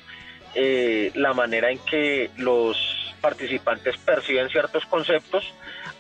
eh, 0.55 1.11
la 1.15 1.33
manera 1.33 1.71
en 1.71 1.79
que 1.79 2.31
los 2.39 3.15
participantes 3.21 3.97
perciben 3.99 4.49
ciertos 4.51 4.85
conceptos 4.87 5.53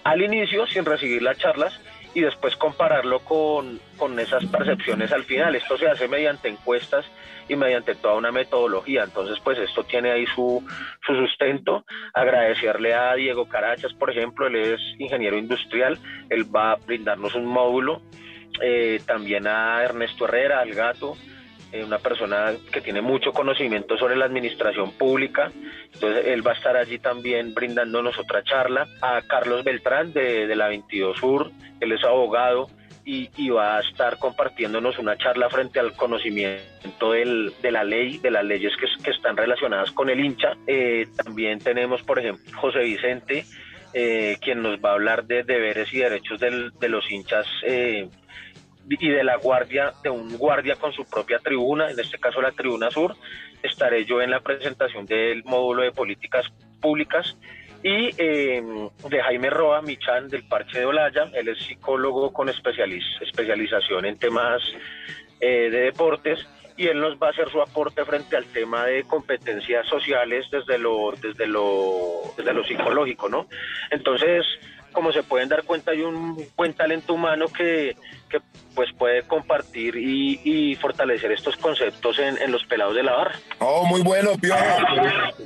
al 0.05 0.23
inicio 0.23 0.67
sin 0.67 0.85
recibir 0.85 1.23
las 1.23 1.39
charlas 1.39 1.81
y 2.15 2.21
después 2.21 2.57
compararlo 2.57 3.21
con, 3.21 3.81
con 3.97 4.19
esas 4.19 4.45
percepciones 4.47 5.13
al 5.13 5.25
final. 5.25 5.55
Esto 5.57 5.77
se 5.77 5.89
hace 5.89 6.09
mediante 6.09 6.49
encuestas 6.49 7.05
y 7.49 7.57
mediante 7.57 7.95
toda 7.95 8.15
una 8.15 8.31
metodología. 8.33 9.03
Entonces, 9.05 9.39
pues 9.43 9.59
esto 9.59 9.85
tiene 9.85 10.13
ahí 10.13 10.27
su, 10.35 10.65
su 11.05 11.15
sustento. 11.15 11.85
Agradecerle 12.15 12.95
a 12.95 13.15
Diego 13.15 13.49
Carachas, 13.49 13.93
por 13.95 14.11
ejemplo, 14.11 14.47
él 14.47 14.57
es 14.57 14.81
ingeniero 14.99 15.37
industrial, 15.37 15.99
él 16.31 16.55
va 16.55 16.73
a 16.73 16.77
brindarnos 16.77 17.35
un 17.35 17.47
módulo. 17.47 18.01
Eh, 18.63 19.01
también 19.05 19.49
a 19.49 19.83
Ernesto 19.83 20.27
Herrera, 20.27 20.61
al 20.61 20.73
gato, 20.73 21.17
eh, 21.75 21.85
una 21.85 21.99
persona 21.99 22.53
que 22.73 22.81
tiene 22.81 23.03
mucho 23.03 23.33
conocimiento 23.33 23.99
sobre 23.99 24.15
la 24.17 24.27
administración 24.27 24.93
pública. 24.93 25.51
Entonces, 25.93 26.27
él 26.29 26.47
va 26.47 26.53
a 26.53 26.55
estar 26.55 26.77
allí 26.77 26.99
también 26.99 27.53
brindándonos 27.53 28.17
otra 28.19 28.43
charla. 28.45 28.87
A 29.03 29.21
Carlos 29.23 29.65
Beltrán 29.65 30.13
de, 30.13 30.47
de 30.47 30.55
la 30.57 30.69
22 30.69 31.19
Sur, 31.19 31.51
él 31.81 31.93
es 31.93 32.05
abogado 32.05 32.69
y, 33.05 33.29
y 33.37 33.51
va 33.51 33.77
a 33.77 33.81
estar 33.81 34.19
compartiéndonos 34.19 34.99
una 34.99 35.17
charla 35.19 35.51
frente 35.51 35.79
al 35.81 35.95
conocimiento 35.95 37.13
del- 37.13 37.53
de 37.61 37.71
la 37.73 37.85
ley, 37.85 38.19
de 38.19 38.31
las 38.31 38.45
leyes 38.45 38.73
que, 38.77 38.87
que 39.03 39.11
están 39.11 39.37
relacionadas 39.37 39.91
con 39.91 40.09
el 40.11 40.25
hincha. 40.25 40.53
Eh, 40.67 41.07
también 41.23 41.59
tenemos, 41.59 42.03
por 42.03 42.19
ejemplo, 42.21 42.45
José 42.59 42.79
Vicente, 42.81 43.45
eh, 43.93 44.37
quien 44.41 44.63
nos 44.63 44.79
va 44.79 44.91
a 44.91 44.95
hablar 44.95 45.25
de 45.25 45.43
deberes 45.43 45.93
y 45.93 45.99
derechos 45.99 46.41
del- 46.41 46.71
de 46.81 46.89
los 46.89 47.11
hinchas 47.11 47.47
y 48.89 49.09
de 49.09 49.25
la 49.25 49.37
guardia, 49.37 49.93
de 50.03 50.11
un 50.11 50.37
guardia 50.37 50.77
con 50.77 50.93
su 50.93 51.05
propia 51.05 51.39
tribuna, 51.39 51.91
en 51.91 51.99
este 51.99 52.19
caso 52.19 52.41
la 52.41 52.53
tribuna 52.53 52.91
sur. 52.91 53.17
Estaré 53.63 54.05
yo 54.05 54.21
en 54.21 54.31
la 54.31 54.41
presentación 54.41 55.07
del 55.07 55.43
módulo 55.45 55.83
de 55.83 55.93
políticas 55.93 56.47
públicas 56.81 57.37
y 57.83 58.11
eh, 58.19 58.63
de 59.09 59.23
Jaime 59.23 59.51
Roa 59.51 59.81
Michan 59.83 60.29
del 60.29 60.45
Parche 60.45 60.81
de 60.81 60.87
Olaya. 60.87 61.31
Él 61.35 61.49
es 61.49 61.59
psicólogo 61.59 62.33
con 62.33 62.49
especializ- 62.49 63.21
especialización 63.23 64.05
en 64.05 64.19
temas 64.19 64.63
eh, 65.41 65.71
de 65.71 65.81
deportes 65.81 66.47
y 66.77 66.89
él 66.89 66.99
nos 67.01 67.17
va 67.17 67.29
a 67.29 67.31
hacer 67.31 67.49
su 67.51 67.63
aporte 67.63 68.05
frente 68.05 68.37
al 68.37 68.47
tema 68.47 68.85
de 68.87 69.05
competencias 69.05 69.87
sociales 69.87 70.47
desde 70.51 70.77
lo, 70.77 71.13
desde 71.23 71.47
lo, 71.47 72.21
desde 72.37 72.53
lo 72.53 72.65
psicológico, 72.65 73.29
¿no? 73.29 73.47
Entonces, 73.91 74.45
como 74.95 75.13
se 75.13 75.23
pueden 75.23 75.51
dar 75.51 75.65
cuenta, 75.65 75.91
hay 75.91 76.01
un 76.01 76.49
buen 76.57 76.73
talento 76.73 77.13
humano 77.13 77.47
que, 77.49 77.95
que 78.31 78.41
pues 78.75 78.89
puede 78.99 79.23
compartir 79.25 79.97
y, 79.97 80.41
y 80.45 80.75
fortalecer 80.77 81.31
estos 81.33 81.57
conceptos 81.59 82.19
en, 82.19 82.39
en 82.41 82.51
los 82.51 82.65
pelados 82.65 82.95
de 82.95 83.03
la 83.03 83.13
barra. 83.13 83.39
Oh, 83.59 83.85
muy 83.85 84.01
bueno, 84.01 84.33
Piojo. 84.41 84.59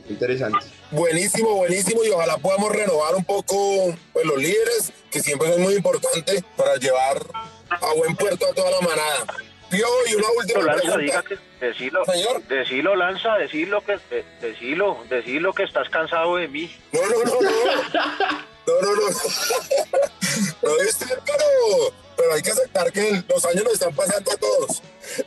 Interesante. 0.09 0.65
Buenísimo, 0.93 1.55
buenísimo 1.57 2.05
y 2.05 2.11
ojalá 2.11 2.39
podamos 2.39 2.71
renovar 2.71 3.15
un 3.17 3.25
poco 3.25 3.93
pues, 4.13 4.25
los 4.25 4.37
líderes, 4.39 4.93
que 5.11 5.21
siempre 5.21 5.53
son 5.53 5.63
muy 5.63 5.75
importantes 5.75 6.45
para 6.57 6.77
llevar 6.77 7.19
a 7.71 7.95
buen 7.97 8.15
puerto 8.17 8.47
a 8.51 8.55
toda 8.55 8.71
la 8.71 8.81
manada. 8.81 9.27
Piojo, 9.71 9.93
y 10.11 10.15
una 10.15 10.27
última 10.39 10.63
Lanza, 10.63 10.97
diga 10.97 11.23
pregunta. 11.23 11.43
que, 11.61 11.67
decilo, 11.67 12.05
Señor. 12.07 12.43
decilo, 12.45 12.97
Lanza, 12.97 13.35
decilo 13.37 13.83
que, 13.83 13.99
de- 14.09 14.25
decilo, 14.41 14.99
decilo 15.11 15.53
que 15.53 15.65
estás 15.65 15.91
cansado 15.91 16.37
de 16.37 16.49
mí. 16.49 16.75
No, 16.93 17.01
no, 17.03 17.25
no, 17.25 17.41
no. 17.43 18.39
No, 18.69 18.81
no, 18.83 18.95
no. 18.95 19.09
No 20.63 20.85
viste, 20.85 21.07
pero, 21.07 21.95
pero 22.17 22.35
hay 22.35 22.43
que 22.43 22.51
aceptar 22.51 22.93
que 22.93 23.25
los 23.27 23.45
años 23.47 23.65
nos 23.65 23.73
están 23.73 23.95
pasando 23.95 24.31
a 24.31 24.37
todos 24.37 24.83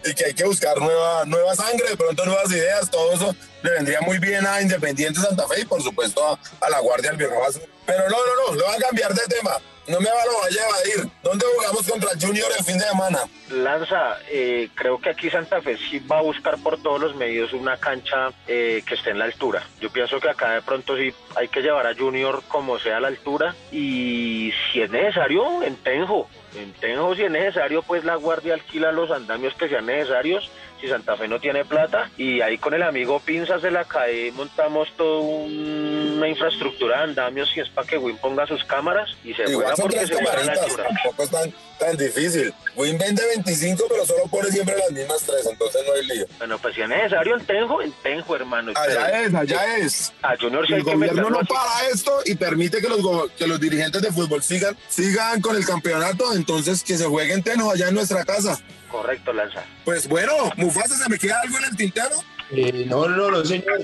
y 0.06 0.14
que 0.14 0.26
hay 0.26 0.34
que 0.34 0.44
buscar 0.44 0.78
nueva, 0.78 1.26
nueva 1.26 1.56
sangre, 1.56 1.90
de 1.90 1.98
pronto 1.98 2.24
nuevas 2.26 2.52
ideas, 2.52 2.90
todo 2.92 3.12
eso 3.14 3.36
le 3.64 3.72
vendría 3.72 4.00
muy 4.02 4.20
bien 4.20 4.46
a 4.46 4.62
Independiente 4.62 5.20
Santa 5.20 5.48
Fe 5.48 5.62
y 5.62 5.66
por 5.66 5.82
supuesto 5.82 6.38
a, 6.60 6.70
la 6.70 6.80
Guardia 6.80 7.12
Azul. 7.12 7.64
Pero 7.86 8.10
no, 8.10 8.18
no, 8.18 8.48
no, 8.48 8.56
lo 8.56 8.66
van 8.66 8.76
a 8.76 8.86
cambiar 8.86 9.14
de 9.14 9.24
tema. 9.28 9.58
No 9.92 10.00
me 10.00 10.10
va- 10.10 10.22
a 10.22 10.48
evadir. 10.48 11.12
¿Dónde 11.22 11.46
jugamos 11.56 11.88
contra 11.88 12.10
Junior 12.20 12.50
el 12.58 12.64
fin 12.64 12.78
de 12.78 12.86
semana? 12.86 13.20
Lanza, 13.50 14.18
eh, 14.30 14.70
creo 14.74 15.00
que 15.00 15.10
aquí 15.10 15.30
Santa 15.30 15.62
Fe 15.62 15.78
sí 15.78 16.00
va 16.00 16.20
a 16.20 16.22
buscar 16.22 16.58
por 16.60 16.82
todos 16.82 17.00
los 17.02 17.16
medios 17.16 17.52
una 17.54 17.76
cancha 17.78 18.30
eh, 18.48 18.82
que 18.86 18.96
esté 18.96 19.10
en 19.12 19.20
la 19.20 19.26
altura. 19.26 19.64
Yo 19.82 19.90
pienso 19.92 20.20
que 20.22 20.30
acá 20.30 20.52
de 20.52 20.62
pronto 20.62 20.96
sí 20.98 21.14
hay 21.36 21.48
que 21.50 21.62
llevar 21.62 21.88
a 21.88 21.94
Junior 21.96 22.42
como 22.48 22.80
sea 22.80 22.98
a 22.98 23.00
la 23.02 23.10
altura 23.10 23.54
y 23.72 24.54
si 24.72 24.82
es 24.82 24.90
necesario, 24.90 25.62
en 25.64 25.76
Tenjo. 25.78 26.30
En 26.56 26.74
Tenjo, 26.74 27.16
si 27.16 27.24
es 27.24 27.32
necesario, 27.32 27.82
pues 27.82 28.04
la 28.04 28.16
guardia 28.16 28.56
alquila 28.56 28.92
los 28.92 29.10
andamios 29.12 29.54
que 29.56 29.70
sean 29.70 29.86
necesarios. 29.86 30.50
Si 30.80 30.88
Santa 30.88 31.16
Fe 31.16 31.28
no 31.28 31.40
tiene 31.40 31.64
plata 31.64 32.10
y 32.18 32.42
ahí 32.42 32.58
con 32.58 32.74
el 32.74 32.84
amigo 32.84 33.20
Pinzas 33.20 33.62
de 33.62 33.72
la 33.72 33.86
CAE 33.86 34.32
montamos 34.32 34.92
toda 34.98 35.22
una 35.22 36.28
infraestructura 36.28 36.98
de 36.98 37.04
andamios 37.04 37.56
y 37.56 37.60
es 37.60 37.70
para 37.70 37.88
que 37.88 37.98
Win 37.98 38.18
ponga 38.18 38.48
sus 38.48 38.64
cámaras 38.64 39.16
y 39.24 39.34
se 39.34 39.44
Igual 39.44 39.74
porque 39.80 40.08
se 40.08 40.16
juega 40.16 40.32
a 40.32 40.44
la 40.44 40.54
altura. 40.54 40.88
tampoco 40.88 41.28
tan, 41.82 41.98
difícil. 41.98 42.54
Win 42.76 42.98
vende 42.98 43.26
25, 43.36 43.84
pero 43.90 44.06
solo 44.06 44.24
pone 44.28 44.50
siempre 44.50 44.76
las 44.78 44.92
mismas 44.92 45.18
tres, 45.26 45.46
entonces 45.50 45.82
no 45.86 45.94
hay 45.94 46.06
lío. 46.06 46.26
Bueno, 46.38 46.58
pues 46.60 46.76
si 46.76 46.82
es 46.82 46.90
necesario 46.90 47.38
en 47.38 47.46
Tenjo, 47.46 47.82
en 47.82 47.92
Tenjo, 48.04 48.36
hermano. 48.36 48.72
Pero 48.74 49.02
Allá 49.02 49.22
es, 49.24 49.34
allá 49.36 49.78
es. 49.78 50.14
A 50.22 50.36
Junior 50.40 50.66
sí 50.68 50.74
El 50.74 50.84
gobierno 50.84 51.30
no 51.30 51.40
así. 51.40 51.48
para 51.48 51.90
esto 51.92 52.20
y 52.26 52.36
permite 52.36 52.82
que 52.82 52.88
los, 52.88 53.32
que 53.38 53.48
los 53.48 53.60
dirigentes 53.60 54.02
de 54.02 54.12
fútbol 54.12 54.42
sigan, 54.44 54.78
sigan 54.88 55.42
con 55.42 55.56
el 55.56 55.66
campeonato, 55.66 56.34
entonces 56.34 56.84
que 56.84 56.98
se 56.98 57.06
jueguen 57.06 57.44
tenos 57.44 57.74
allá 57.74 57.90
en 57.90 57.96
nuestra 57.96 58.24
casa. 58.24 58.60
Correcto, 58.90 59.34
Lanza. 59.34 59.64
Pues 59.86 60.08
bueno, 60.08 60.34
Mufasa, 60.58 60.96
¿se 60.96 61.10
me 61.10 61.18
queda 61.18 61.40
algo 61.42 61.58
en 61.58 61.64
el 61.66 61.76
tintero? 61.78 62.16
Eh, 62.52 62.86
no, 62.88 63.08
no, 63.08 63.32
no, 63.32 63.46
señor. 63.46 63.80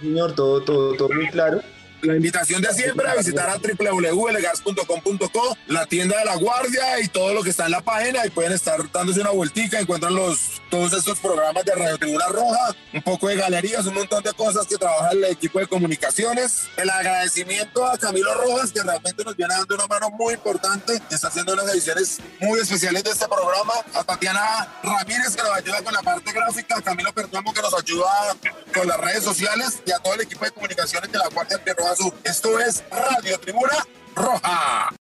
Señor, 0.00 0.34
todo, 0.34 0.62
todo, 0.62 0.94
todo 0.96 1.08
muy 1.08 1.28
claro. 1.28 1.60
La 2.02 2.16
invitación 2.16 2.62
de 2.62 2.72
siempre 2.72 3.08
a 3.08 3.14
visitar 3.14 3.50
a 3.50 3.58
www.legas.com.co, 3.58 5.56
la 5.66 5.86
tienda 5.86 6.18
de 6.18 6.24
la 6.24 6.36
guardia 6.36 7.00
y 7.00 7.08
todo 7.08 7.34
lo 7.34 7.42
que 7.42 7.50
está 7.50 7.66
en 7.66 7.72
la 7.72 7.82
página 7.82 8.26
y 8.26 8.30
pueden 8.30 8.52
estar 8.52 8.90
dándose 8.90 9.20
una 9.20 9.30
vueltica, 9.30 9.78
encuentran 9.78 10.14
los, 10.14 10.59
todos 10.70 10.92
estos 10.92 11.18
programas 11.18 11.64
de 11.64 11.74
Radio 11.74 11.98
Tribuna 11.98 12.26
Roja, 12.28 12.74
un 12.94 13.02
poco 13.02 13.28
de 13.28 13.36
galerías, 13.36 13.84
un 13.86 13.94
montón 13.94 14.22
de 14.22 14.32
cosas 14.32 14.66
que 14.66 14.76
trabaja 14.76 15.10
el 15.10 15.24
equipo 15.24 15.58
de 15.58 15.66
comunicaciones. 15.66 16.68
El 16.76 16.88
agradecimiento 16.88 17.84
a 17.84 17.98
Camilo 17.98 18.32
Rojas 18.34 18.72
que 18.72 18.82
realmente 18.82 19.24
nos 19.24 19.36
viene 19.36 19.54
dando 19.54 19.74
una 19.74 19.86
mano 19.88 20.10
muy 20.10 20.34
importante, 20.34 21.00
está 21.10 21.28
haciendo 21.28 21.52
unas 21.54 21.68
ediciones 21.74 22.18
muy 22.40 22.60
especiales 22.60 23.02
de 23.02 23.10
este 23.10 23.26
programa, 23.26 23.74
a 23.94 24.04
Tatiana 24.04 24.68
Ramírez 24.82 25.34
que 25.34 25.42
nos 25.42 25.52
ayuda 25.56 25.82
con 25.82 25.92
la 25.92 26.02
parte 26.02 26.32
gráfica, 26.32 26.76
a 26.78 26.82
Camilo 26.82 27.12
Perdomo 27.12 27.52
que 27.52 27.62
nos 27.62 27.74
ayuda 27.74 28.36
con 28.72 28.86
las 28.86 28.98
redes 28.98 29.24
sociales 29.24 29.82
y 29.84 29.90
a 29.90 29.98
todo 29.98 30.14
el 30.14 30.20
equipo 30.20 30.44
de 30.44 30.52
comunicaciones 30.52 31.10
de 31.10 31.18
la 31.18 31.28
Guardia 31.28 31.60
Roja 31.76 31.96
Sur. 31.96 32.14
Esto 32.22 32.58
es 32.60 32.84
Radio 32.90 33.38
Tribuna 33.40 33.86
Roja. 34.14 34.90